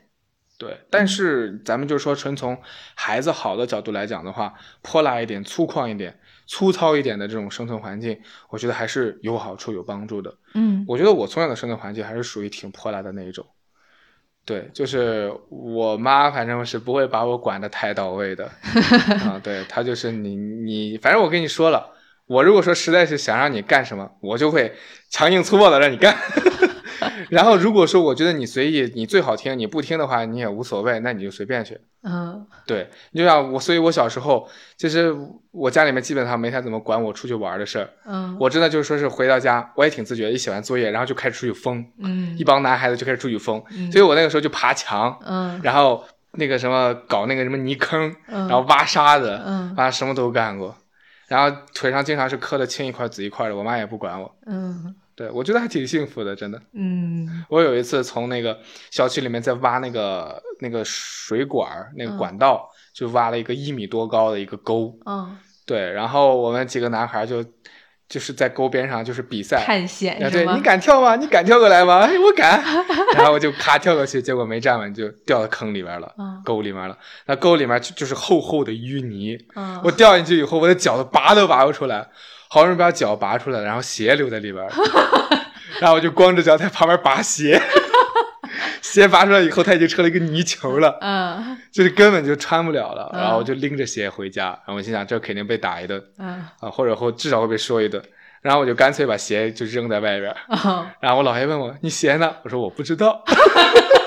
[0.58, 2.58] 对，但是咱们就说，纯从
[2.94, 4.52] 孩子好的角度来讲的话，
[4.82, 10.36] 泼辣一点、粗犷一点、粗糙一点的这种生存环境，我觉得还是有好处、有帮助的。
[10.52, 13.46] 嗯我觉得我从小的生存环境还是属于挺泼辣的那一种。
[14.46, 18.44] 对，就是我妈，反正是不会把我管的太到位的
[19.24, 19.40] 啊。
[19.42, 21.90] 对，她就是你你，反正我跟你说了，
[22.26, 24.72] 我如果说实在是想让你干什么，我就会
[25.10, 26.14] 强硬粗暴的让你干。
[27.30, 31.80] 然后如果说我觉得你随意，你最好听，你不听的话你也无所谓，那你就随便去。
[32.02, 32.46] 嗯。
[32.66, 35.14] 对，你就像我，所以我小时候其实
[35.50, 37.88] 我家里面基本上没太怎么管我出去玩的事儿。
[38.06, 42.36] 嗯，我真的就是说是回到家，我也挺自觉，一写完作业，然后就开始出去疯，嗯。
[42.38, 43.92] 一帮男孩子就开始出去疯，嗯。
[43.92, 45.60] 所以我那个时候就爬墙，嗯。
[45.62, 49.74] 然后那个什么搞那个什么泥坑，嗯，然后挖沙子，嗯。
[49.76, 50.76] 啊什么都干过，
[51.28, 56.60] 然后腿上经常是磕的青一块紫一块的，我妈也不管我，嗯对我觉得还挺幸福的，真的。
[56.72, 58.58] 嗯我有一次从那个
[58.90, 65.36] 小区里面在挖那个那个水管那个嗯管道，就挖了一个一米多高的一个沟，嗯，
[65.66, 67.44] 对，然后我们几个男孩就
[68.08, 70.18] 就是在沟边上就是比赛，探险？
[70.30, 71.16] 对你敢跳吗？
[71.16, 72.00] 你敢跳过来吗？
[72.00, 72.62] 哎，我敢。
[73.16, 76.98] 然后我就咔跳过去，结果没站稳，就掉到坑里边了，嗯沟里面了。
[77.26, 82.06] 那沟里面就就是厚厚的淤泥，嗯，我掉进去以后，我的脚都拔都拔不出来，
[82.54, 84.70] 好不容易把脚拔出来，然后鞋留在里边儿，
[85.80, 87.60] 然后我就光着脚在旁边拔鞋。
[88.80, 93.10] 鞋拔出来以后，它已经成了一个泥球了，嗯就是根本就穿不了了。
[93.12, 98.00] 嗯然后我就拎着鞋回家，然后我心想，这肯定被打一顿嗯啊，或者或至少会被说一顿。
[98.40, 100.32] 然后我就干脆把鞋就扔在外边
[101.00, 103.24] 然后我姥爷问我：“你鞋呢？”我说：“我不知道。”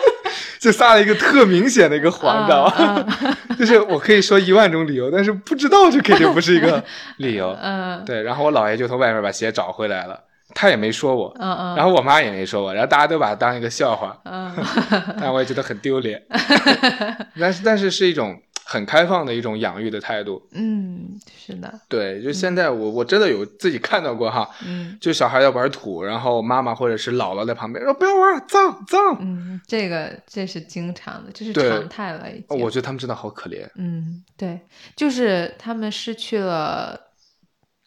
[0.60, 3.06] 就撒了一个特明显的一个谎，知道吗？
[3.22, 6.84] 嗯 就是我可以说一万种理由，但是不知道这肯定不是一个
[7.18, 7.58] 理由。
[7.62, 10.20] 嗯对，然后我姥爷就从外面把鞋找回来了，
[10.54, 14.52] 他也没说我，嗯嗯，然后我妈也没说我，然后大家都把它当一个笑话，嗯
[15.20, 16.22] 但我也觉得很丢脸。
[17.40, 18.40] 但是，但是是一种
[18.70, 20.46] 很开放的一种养育的态度。
[20.52, 29.18] 嗯是的，对，就现在我我真的有自己看到过哈，嗯就小孩要玩土，然后妈妈或者是姥姥在旁边说不要玩，脏脏。
[29.22, 32.60] 嗯，这个这是经常的，这是常态了已经。
[32.60, 33.66] 我觉得他们真的好可怜。
[33.76, 34.60] 嗯，对，
[34.98, 37.00] 就是他们失去了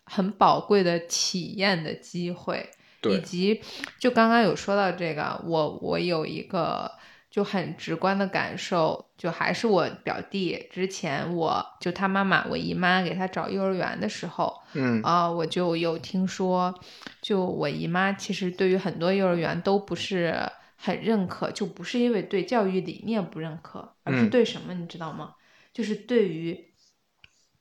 [0.04, 2.70] 很宝贵的体验的机会，
[3.02, 3.60] 以，及
[3.98, 6.90] 就刚刚有说到这个，我我有一个
[7.30, 15.00] 就很直观的感受，就还是我表弟之前我就他妈妈我姨妈给他找幼儿园的时候，嗯。
[15.02, 16.74] 啊、我就有听说，
[17.22, 20.34] 就我姨妈其实对于很多幼儿园都不是
[20.76, 24.30] 很认可，就不是因为对教育理念不认可，而是嗯。
[24.30, 25.34] 对什么你知道吗？
[25.72, 26.74] 就是对于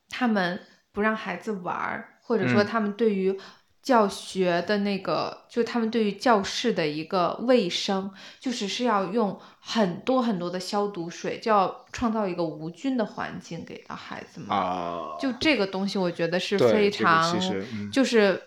[0.10, 0.60] 他们
[0.92, 2.66] 不让孩子玩儿，或者说嗯。
[2.66, 3.40] 他们对于
[3.82, 14.50] 教学的那个，就他们对于教室的一个卫生，就是是要用很多很多的消毒水，就要创造一个无菌的环境给到孩子们。
[14.50, 17.40] 啊，就这个东西，我觉得是对非这个常，
[17.92, 18.42] 就是，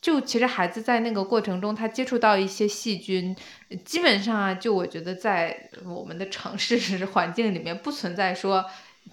[0.00, 3.36] 就其实孩子在那个过程中，他接触到一些细菌，
[3.84, 8.64] 基本上啊，就我觉得在我们的城市环境里面，不存在说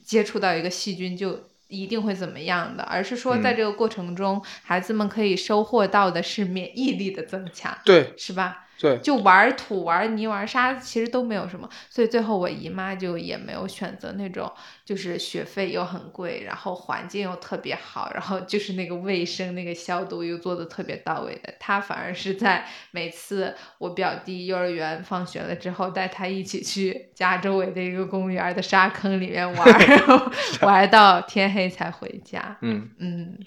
[0.03, 8.67] 接触到一个细菌就一定会怎么样的，而是说在嗯这个过程中，孩子们可以收获到的是免疫力的增强，对，是吧？
[8.81, 11.69] 对，就玩土、玩泥、玩沙，其实都没有什么。
[11.87, 14.51] 所以最后我姨妈就也没有选择那种，
[14.83, 21.53] 就是学费又很贵，然后环境又特别好，然后就是那个卫生、那个消毒又做的特别到位的。
[21.59, 30.31] 她反而是在每次我表弟幼儿园放学了之后，带他一起去家周围的一个公园的沙坑里面玩， 然后
[30.61, 32.57] 玩到天黑才回家。
[32.61, 33.37] 嗯，嗯，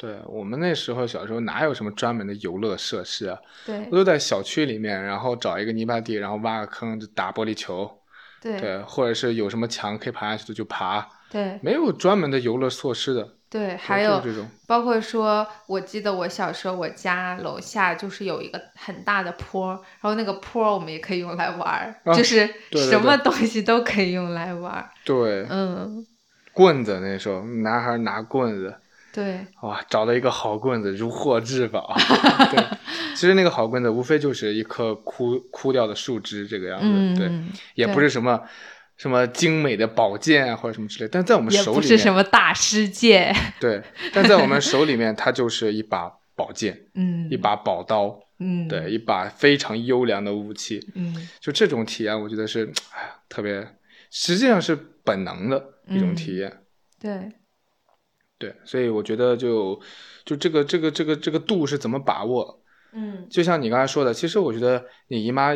[0.00, 3.38] 对我们那时候小时候哪有什么专门的游乐设施啊？
[3.66, 8.00] 对都在小区里面，然后找一个泥巴地，然后挖个坑就打玻璃球，
[8.40, 13.28] 对对，或者是有什么墙可以爬下去的就爬，对没有专门的游乐措施的。
[13.50, 24.88] 对，还有这种，包括说，我记得我小时候，我家楼下就是有一个很大的坡，然后那个坡我们也可以用来玩，啊就是什么东西都可以用来玩儿。
[25.04, 26.06] 对，嗯，
[26.54, 28.72] 棍子那时候男孩拿棍子，
[29.12, 31.96] 对哇，找了一个好棍子如获至宝。
[32.52, 32.64] 对，
[33.14, 38.40] 其实那个好棍子无非就是一棵枯枯掉的树枝这个样子，对，嗯，也不是什么
[38.96, 43.34] 什么精美的宝剑啊或者什么之类，但在我们手里面，不是什么大师剑。
[43.58, 43.82] 对，
[44.12, 50.86] 但在我们手里面，它就是一把宝剑， 嗯，一把宝刀，嗯，对，一把非常优良的武器。
[50.94, 53.66] 嗯就这种体验，我觉得是，哎呀，特别，
[54.10, 55.56] 实际上是本能的
[55.88, 56.58] 一种嗯体验。
[57.00, 57.32] 对，
[58.40, 59.80] 对，所以我觉得就
[60.24, 62.60] 就这个这个这个这个度是怎么把握？
[62.92, 65.54] 嗯就像你刚才说的，其实我觉得你姨妈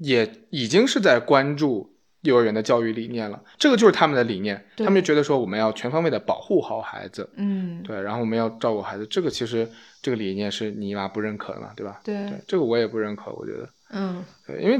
[0.00, 9.66] 也已经是在关注幼儿园的教育理念了，这个就是他们的理念，他们就觉得说我们要全方位的保护好孩子，嗯，对，然后我们要照顾孩子，这个其实
[10.02, 12.00] 这个理念是你姨妈不认可的嘛，对吧？
[12.04, 14.78] 对对，，这个我也不认可，我觉得，嗯对，因为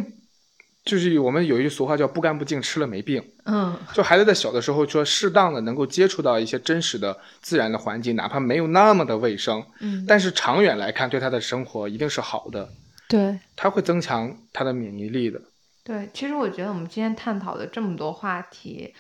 [0.85, 3.23] 就是我们有一句俗话叫“不干不净，吃了没病”。
[3.44, 12.69] 嗯就孩子在小的时候，说适当的能够接触到一些真实的自然的环境，哪怕没有那么的卫生，嗯，但是长远来看，对他的生活一定是好的，
[13.09, 13.39] 对。
[13.57, 15.40] 他会增强他的免疫力的。
[15.85, 18.94] 对，其实我觉得我们今天探讨的这么多话题，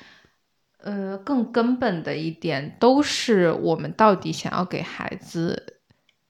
[0.82, 5.80] 呃，更根本的一点都是我们到底想要给孩子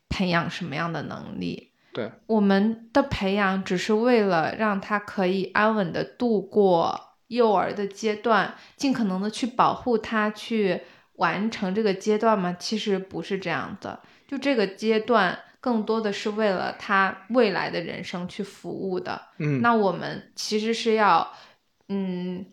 [0.09, 1.69] 培养什么样的能力。
[1.92, 10.82] 对，我们的培养只是为了让他可以安稳的度过幼儿的阶段，尽可能的去保护他，去
[11.14, 12.56] 完成这个阶段吗？
[12.58, 14.00] 其实不是这样的。
[14.26, 19.20] 就这个阶段，更多的是为了他未来的人生去服务的。
[19.38, 21.32] 嗯，那我们其实是要，
[21.88, 22.46] 嗯，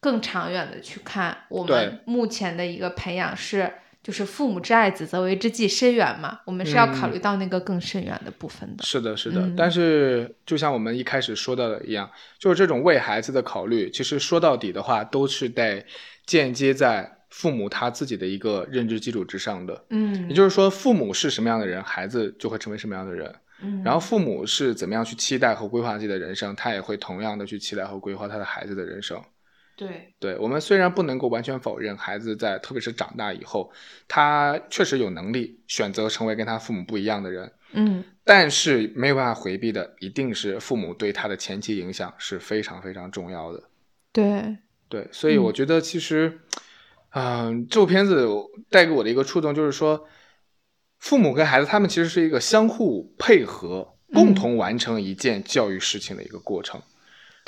[0.00, 6.40] 更长远的去看，我们目前的一个培养是，就是父母之爱子，则为之计深远嘛。
[6.46, 8.82] 我们是要考嗯虑到那个更深远的部分的。
[8.82, 9.40] 是的，是的。
[9.42, 15.84] 嗯但是就像我们一开始说到的一样，就是这种为孩子的考虑，其实说到底的话，都是在
[16.24, 19.84] 间接在父母他自己的一个认知基础之上的。
[19.90, 23.32] 嗯，也就是说，父母是什么样的人，孩子就会成为什么样的人。
[23.62, 29.22] 嗯，然后父母是怎么样去期待和规划自己的人生，他也会同样的去期待和规划他的孩子的人生。
[29.80, 33.72] 对，对我们虽然不能够完全否认孩子在特别是长大以后，
[34.06, 43.62] 他确实有能力选择成为跟他父母不一样的人，嗯但是没有办法回避的，一定是父母对他的前期影响是非常非常重要的。
[44.12, 44.58] 对，
[44.90, 46.40] 对，所以我觉得其实，
[47.14, 48.28] 嗯、这部片子
[48.68, 50.06] 带给我的一个触动就是说，
[50.98, 56.82] 父母跟孩子他们其实是一个相互配合、共同完成一件教育事情的一个过程。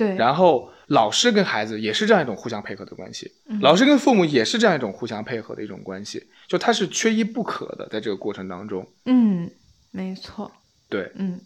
[0.03, 3.61] 对，然后老师跟孩子也是这样一种互相配合的关系，嗯。
[3.61, 8.87] 老师跟父母也是这样一种互相配合的一种关系，就它是缺一不可的，在这个过程当中。
[9.05, 9.51] 嗯，
[9.91, 10.51] 没错，
[10.89, 11.41] 对，嗯。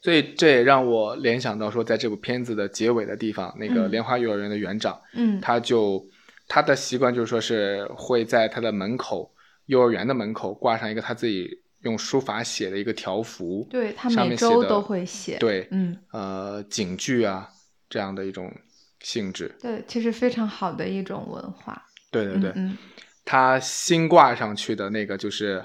[0.00, 3.90] 所以这也让我联想到说，在这部片子的结尾的地方，那个嗯。
[3.90, 6.06] 莲花幼儿园的园长，嗯，他就
[6.46, 9.30] 他的习惯就是说是会在他的门口，
[9.66, 11.50] 幼儿园的门口挂上一个他自己
[11.82, 17.48] 用书法写的一个条幅，对他每周都会写，对，嗯，呃，警句啊
[17.88, 18.52] 这样的一种
[19.00, 19.54] 性质。
[19.60, 21.80] 对，其实非常好的一种文化，
[22.10, 22.76] 对对对，嗯
[23.24, 25.62] 他新挂上去的那个就是，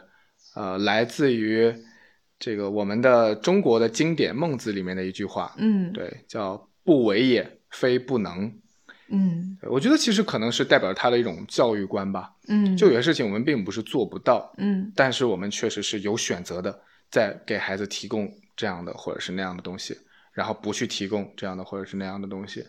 [0.53, 1.73] 呃，来自于
[2.37, 8.53] 这个我们的中国的经典《孟子》里面的一句话，嗯，对，叫“不为也，非不能”。
[9.13, 9.57] 嗯。
[9.69, 12.33] 我觉得其实可能是代表他的一种教育观吧。
[12.49, 14.91] 嗯，就有些事情我们并不是做不到，嗯。
[14.95, 19.95] 但是我们确实是有选择的，在给孩子提供这样的或者是那样的东西，
[20.33, 22.65] 然后不去提供这样的或者是那样的东西。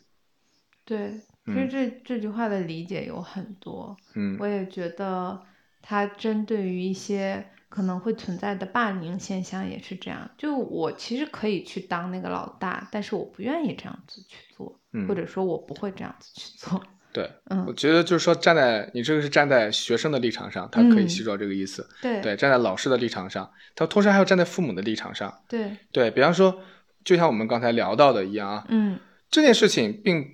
[0.84, 1.12] 对，
[1.46, 1.54] 其嗯。
[1.54, 4.36] 实这这句话的理解有很多，嗯。
[4.38, 5.40] 我也觉得
[5.82, 7.44] 它针对于一些
[7.74, 10.30] 可能会存在的霸凌现象也是这样。
[10.38, 16.80] 就我其实可以去当那个老大，但是我不愿意这样子去做，嗯，或者说我不会这样子去做。
[17.12, 21.84] 对，嗯我觉得就是说，站在你这个是站在学生的立场上，他可以嗯吸收这个意思。
[22.00, 25.36] 对对，站在老师的立场上，他同时还要站在父母的立场上。
[25.48, 26.56] 对，对比方说，
[27.04, 30.24] 就像我们刚才聊到的一样啊，嗯这件事情并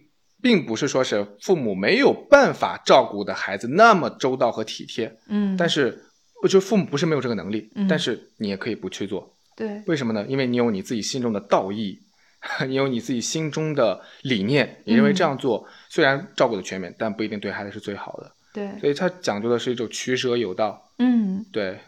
[0.43, 6.05] 并不是说是父母没有办法照顾的孩子那么周到和体贴，嗯，但是
[6.43, 9.35] 我觉得父母不是没有这个能力，嗯但是你也可以不去做。
[9.57, 10.25] 对为什么呢？
[10.27, 12.01] 因为你有你自己心中的道义，
[12.67, 18.33] 你有你自己心中的理念，你认为这样做、虽然照顾的全面，但不一定对孩子是最好的。
[18.55, 21.79] 对，所以它讲究的是一种取舍有道，嗯对，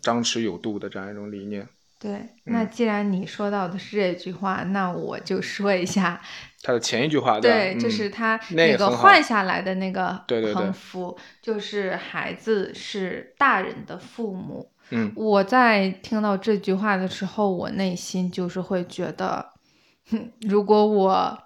[0.00, 1.68] 张弛有度的这样一种理念。
[2.00, 2.20] 对。
[2.44, 6.20] 那既然你说到的是这句话，那我就说一下，
[6.64, 10.24] 它的前一句话，对，嗯就是他那个换下来的那个
[10.54, 14.72] 横幅，就是孩子是大人的父母。
[14.88, 19.52] 嗯我在听到这句话的时候，我内心就是会觉得，
[20.10, 21.38] 哼，如果我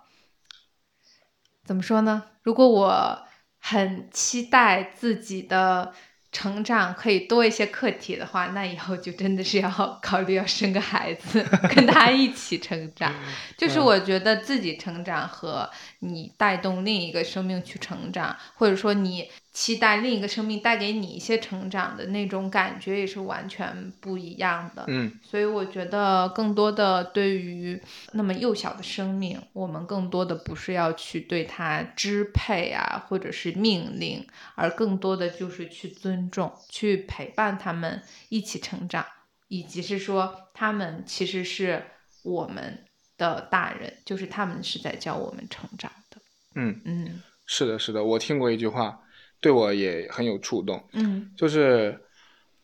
[1.65, 2.23] 怎么说呢？
[2.45, 3.19] 如果我
[3.59, 5.93] 很期待自己的
[6.39, 11.44] 成长可以多一些课题的话，那以后就真的是要考虑要生个孩子，
[11.74, 13.12] 跟他一起成长。
[13.56, 19.28] 就是我觉得自己成长和你带动另一个生命去成长，或者说你
[19.59, 24.85] 期待另一个生命带给你一些成长的那种感觉，也是完全不一样的。
[24.86, 27.82] 嗯所以我觉得，更多的对于
[28.12, 34.24] 那么幼小的生命，我们更多的不是要去对它支配啊，或者是命令，
[34.55, 39.05] 而更多的就是去尊重，去陪伴他们一起成长，
[39.48, 41.82] 以及是说他们其实是
[42.22, 42.85] 我们
[43.16, 46.18] 的大人，就是他们是在教我们成长的。
[46.55, 49.01] 嗯，嗯是的，是的，我听过一句话，
[49.40, 52.01] 对我也很有触动，嗯就是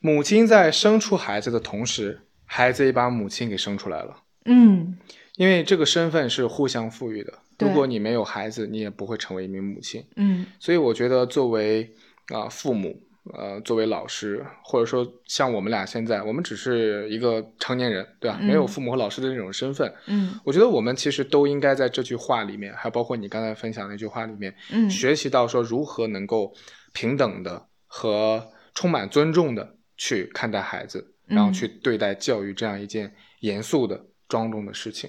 [0.01, 4.17] 母亲在生出孩子的同时，孩子也把母亲给生出来了。
[4.45, 4.99] 嗯，
[5.37, 10.05] 因为这个身份是互相赋予的，如果你没有孩子，你也不会成为一名母亲。
[10.17, 11.95] 嗯所以我觉得，作为
[12.29, 13.03] 啊、父母，
[13.33, 18.37] 呃，作为老师，或者说像我们俩现在，我们只是一个成年人，对吧？
[18.39, 20.39] 嗯没有父母和老师的这种身份，嗯。
[20.45, 26.53] 我觉得我们其实都应该在这句话里面，还包括你刚才分享那句话里面，嗯，学习到说如何能够
[26.93, 31.53] 平等的和充满尊重的去看待孩子，然后嗯。
[31.55, 35.09] 去对待教育这样一件严肃的、庄重的事情。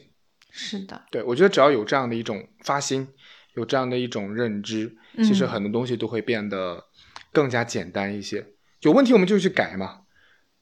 [0.52, 3.06] 是的，对我觉得只要有这样的一种发心，
[3.56, 5.48] 有这样的一种认知，其实嗯。
[5.50, 6.82] 很多东西都会变得
[7.36, 8.44] 更加简单一些。
[8.82, 10.00] 有问题我们就去改嘛，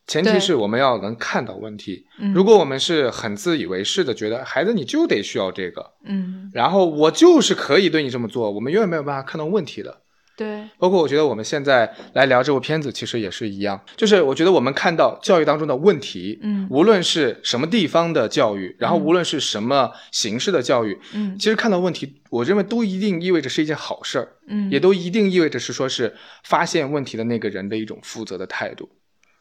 [0.08, 2.06] 前提是我们要能看到问题。
[2.20, 10.03] 嗯如果我们是很自以为是的觉得孩子你就得需要这个，嗯然后我就是可以对你这么做，我们永远没有办法看到问题的。
[10.36, 16.68] 对，包括我觉得我们现在来聊这部片子，其实也是一样，就是我觉得我们看到教育当中的问题，嗯。
[16.72, 21.38] 无论是什么地方的教育，然后嗯无论是什么形式的教育，嗯。
[21.38, 24.72] 其实看到问题，我认为都一定意味着是一件好事儿，嗯。
[24.72, 28.90] 也都一定意味着是说是发现问题的那个人的一种负责的态度。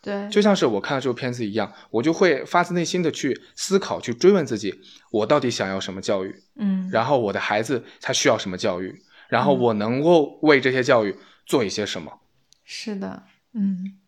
[0.02, 4.74] 对，就像是我看到这部片子一样，我就会发自内心的去思考、去追问自己，
[5.12, 6.90] 我到底想要什么教育，嗯。
[6.92, 8.92] 然后我的孩子他需要什么教育，
[9.32, 12.20] 然后嗯我能够为这些教育做一些什么。
[12.64, 13.22] 是的，
[13.54, 13.98] 嗯，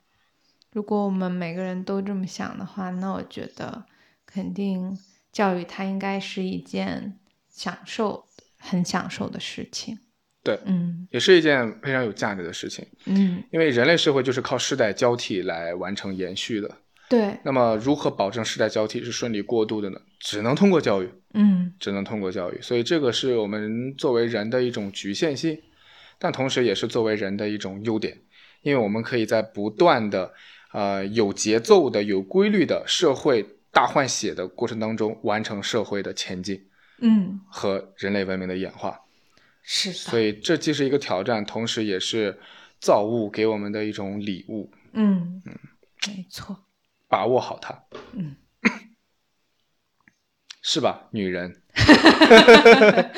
[0.71, 3.87] 如果我们每个人都这么想的话，那我觉得
[4.27, 4.99] 肯定
[5.33, 7.19] 教育它应该是一件
[7.49, 8.27] 享受、
[8.59, 9.99] 很享受的事情。
[10.43, 16.71] 对嗯也是一件非常有价值的事情，嗯，因为人类社会就是靠世代交替来完成延续的。
[17.09, 20.01] 对，那么，如何保证世代交替是顺利过渡的呢？
[20.19, 22.59] 只能通过教育，嗯只能通过教育。
[22.63, 25.61] 所以，这个是我们作为人的一种局限性，
[26.19, 28.23] 但同时也是作为人的一种优点，
[28.63, 30.33] 因为我们可以在不断的、
[30.73, 36.67] 呃有节奏的、有规律的社会大换血的过程当中，完成社会的前进
[37.01, 38.99] 嗯，和人类文明的演化。
[39.63, 42.39] 是的，所以，这既是一个挑战，同时也是
[42.81, 44.71] 造物给我们的一种礼物。
[44.93, 45.59] 嗯嗯，
[46.07, 46.57] 没错，
[47.15, 47.85] 把握好它，
[48.15, 48.35] 嗯，
[50.61, 51.63] 是吧，女人？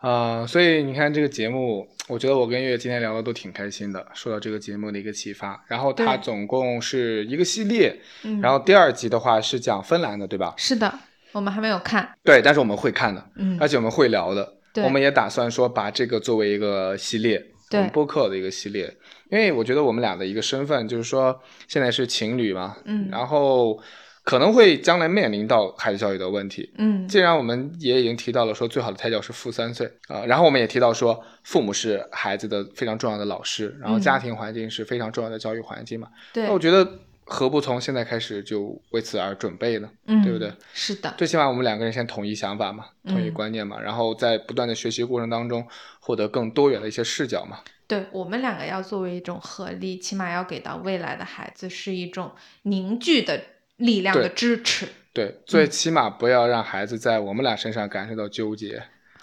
[0.00, 5.60] 啊、所以你看这个节目，我觉得我跟月月今天聊的都挺开心的，受到这个节目的一个启发。
[5.66, 10.54] 然后它总共是一个系列，嗯，然后第二集的话是讲芬兰的，对吧？
[10.56, 11.00] 是的，
[11.32, 13.58] 我们还没有看，对，但是我们会看的，嗯。
[13.60, 14.60] 而且我们会聊的。
[14.72, 14.84] 对。
[14.84, 17.88] 我们也打算说把这个作为一个系列，对。
[17.88, 18.96] 播客的一个系列，
[19.30, 23.78] 因为我觉得我们俩的一个身份就是说现在是情侣嘛，嗯然后
[24.24, 26.70] 可能会将来面临到孩子教育的问题。
[26.76, 36.08] 嗯既然我们也已经提到了说最好的胎教是负三岁啊、然后我们也提到说父母是孩子的非常重要的老师，然后嗯家庭环境是非常重要的教育环境嘛。
[36.32, 36.86] 对那我觉得
[37.24, 39.90] 何不从现在开始就为此而准备呢？
[40.06, 40.50] 嗯，对不对？
[40.72, 45.66] 是的，最起码我们两个人先统一想法嘛，统一嗯观念嘛，然后在不断的学习过程当中
[46.00, 47.58] 获得更多元的一些视角嘛。
[47.88, 52.30] 对我们两个要作为一种合力，起码要给到未来的孩子是一种
[52.62, 53.40] 凝聚的
[53.78, 58.80] 力量的支持对，最嗯起码不要让孩子在我们俩身上感受到纠结。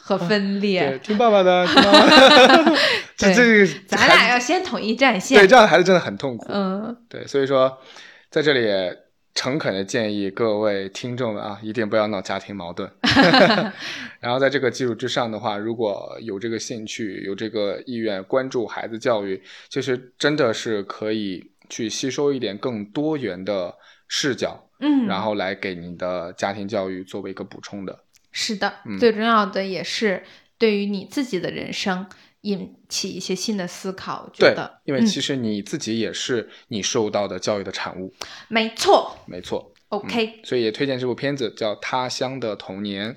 [0.07, 0.87] 和分裂。
[0.87, 1.65] 对， 听爸爸的。
[3.17, 5.39] 这这咱俩要先统一战线。
[5.39, 6.45] 对这样的孩子真的很痛苦。
[6.49, 7.79] 嗯，对，所以说
[8.29, 8.95] 在这里也
[9.35, 12.89] 诚恳的建议各位听众们啊，一定不要闹家庭矛盾。
[14.21, 19.39] 然后在这个基础之上的话，如果有这个兴趣、有这个意愿关注孩子教育，
[19.69, 23.75] 其实真的是可以去吸收一点更多元的
[24.07, 27.99] 视角，嗯，然后来给你的家庭教育作为一个补充的。
[28.31, 30.23] 是的，嗯最重要的也是
[30.57, 32.07] 对于你自己的人生
[32.45, 34.29] 引起一些新的思考。
[34.33, 38.13] 觉对得，，因为嗯其实你自己也是你受到的教育的产物，
[38.47, 39.17] 没错。
[39.27, 39.71] 没错。
[39.89, 43.13] OK，、所以也推荐这部片子叫《他乡的童年》，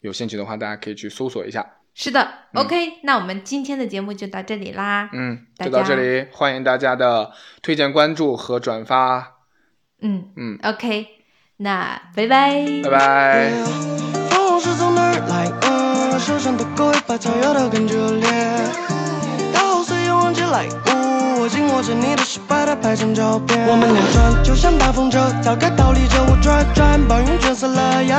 [0.00, 1.78] 有兴趣的话大家可以去搜索一下。
[1.94, 5.10] 是的、o k 那我们今天的节目就到这里啦。
[5.12, 9.40] 嗯，就到这里，欢迎大家的推荐、关注和转发。
[10.00, 11.06] 嗯嗯，，OK，
[11.58, 14.01] 那拜拜，拜拜。
[17.12, 18.28] 的狗尾巴草摇得更热烈。
[19.52, 23.66] 大后岁月忘记来，呜，我紧握着你的手，把它拍成照片。
[23.68, 28.16] 我们俩转，就像大风车，早该逃离这我转转，暴云卷死了呀。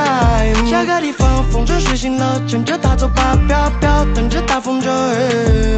[0.69, 4.89] 下个地方，风筝睡醒了，牵着它走吧，飘飘，等着大风筝。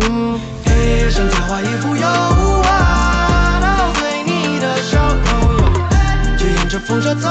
[0.10, 2.08] 嗯嘿，像插花一幅油
[2.64, 2.68] 画，
[3.62, 7.30] 陶醉你的笑容，就沿着风车走。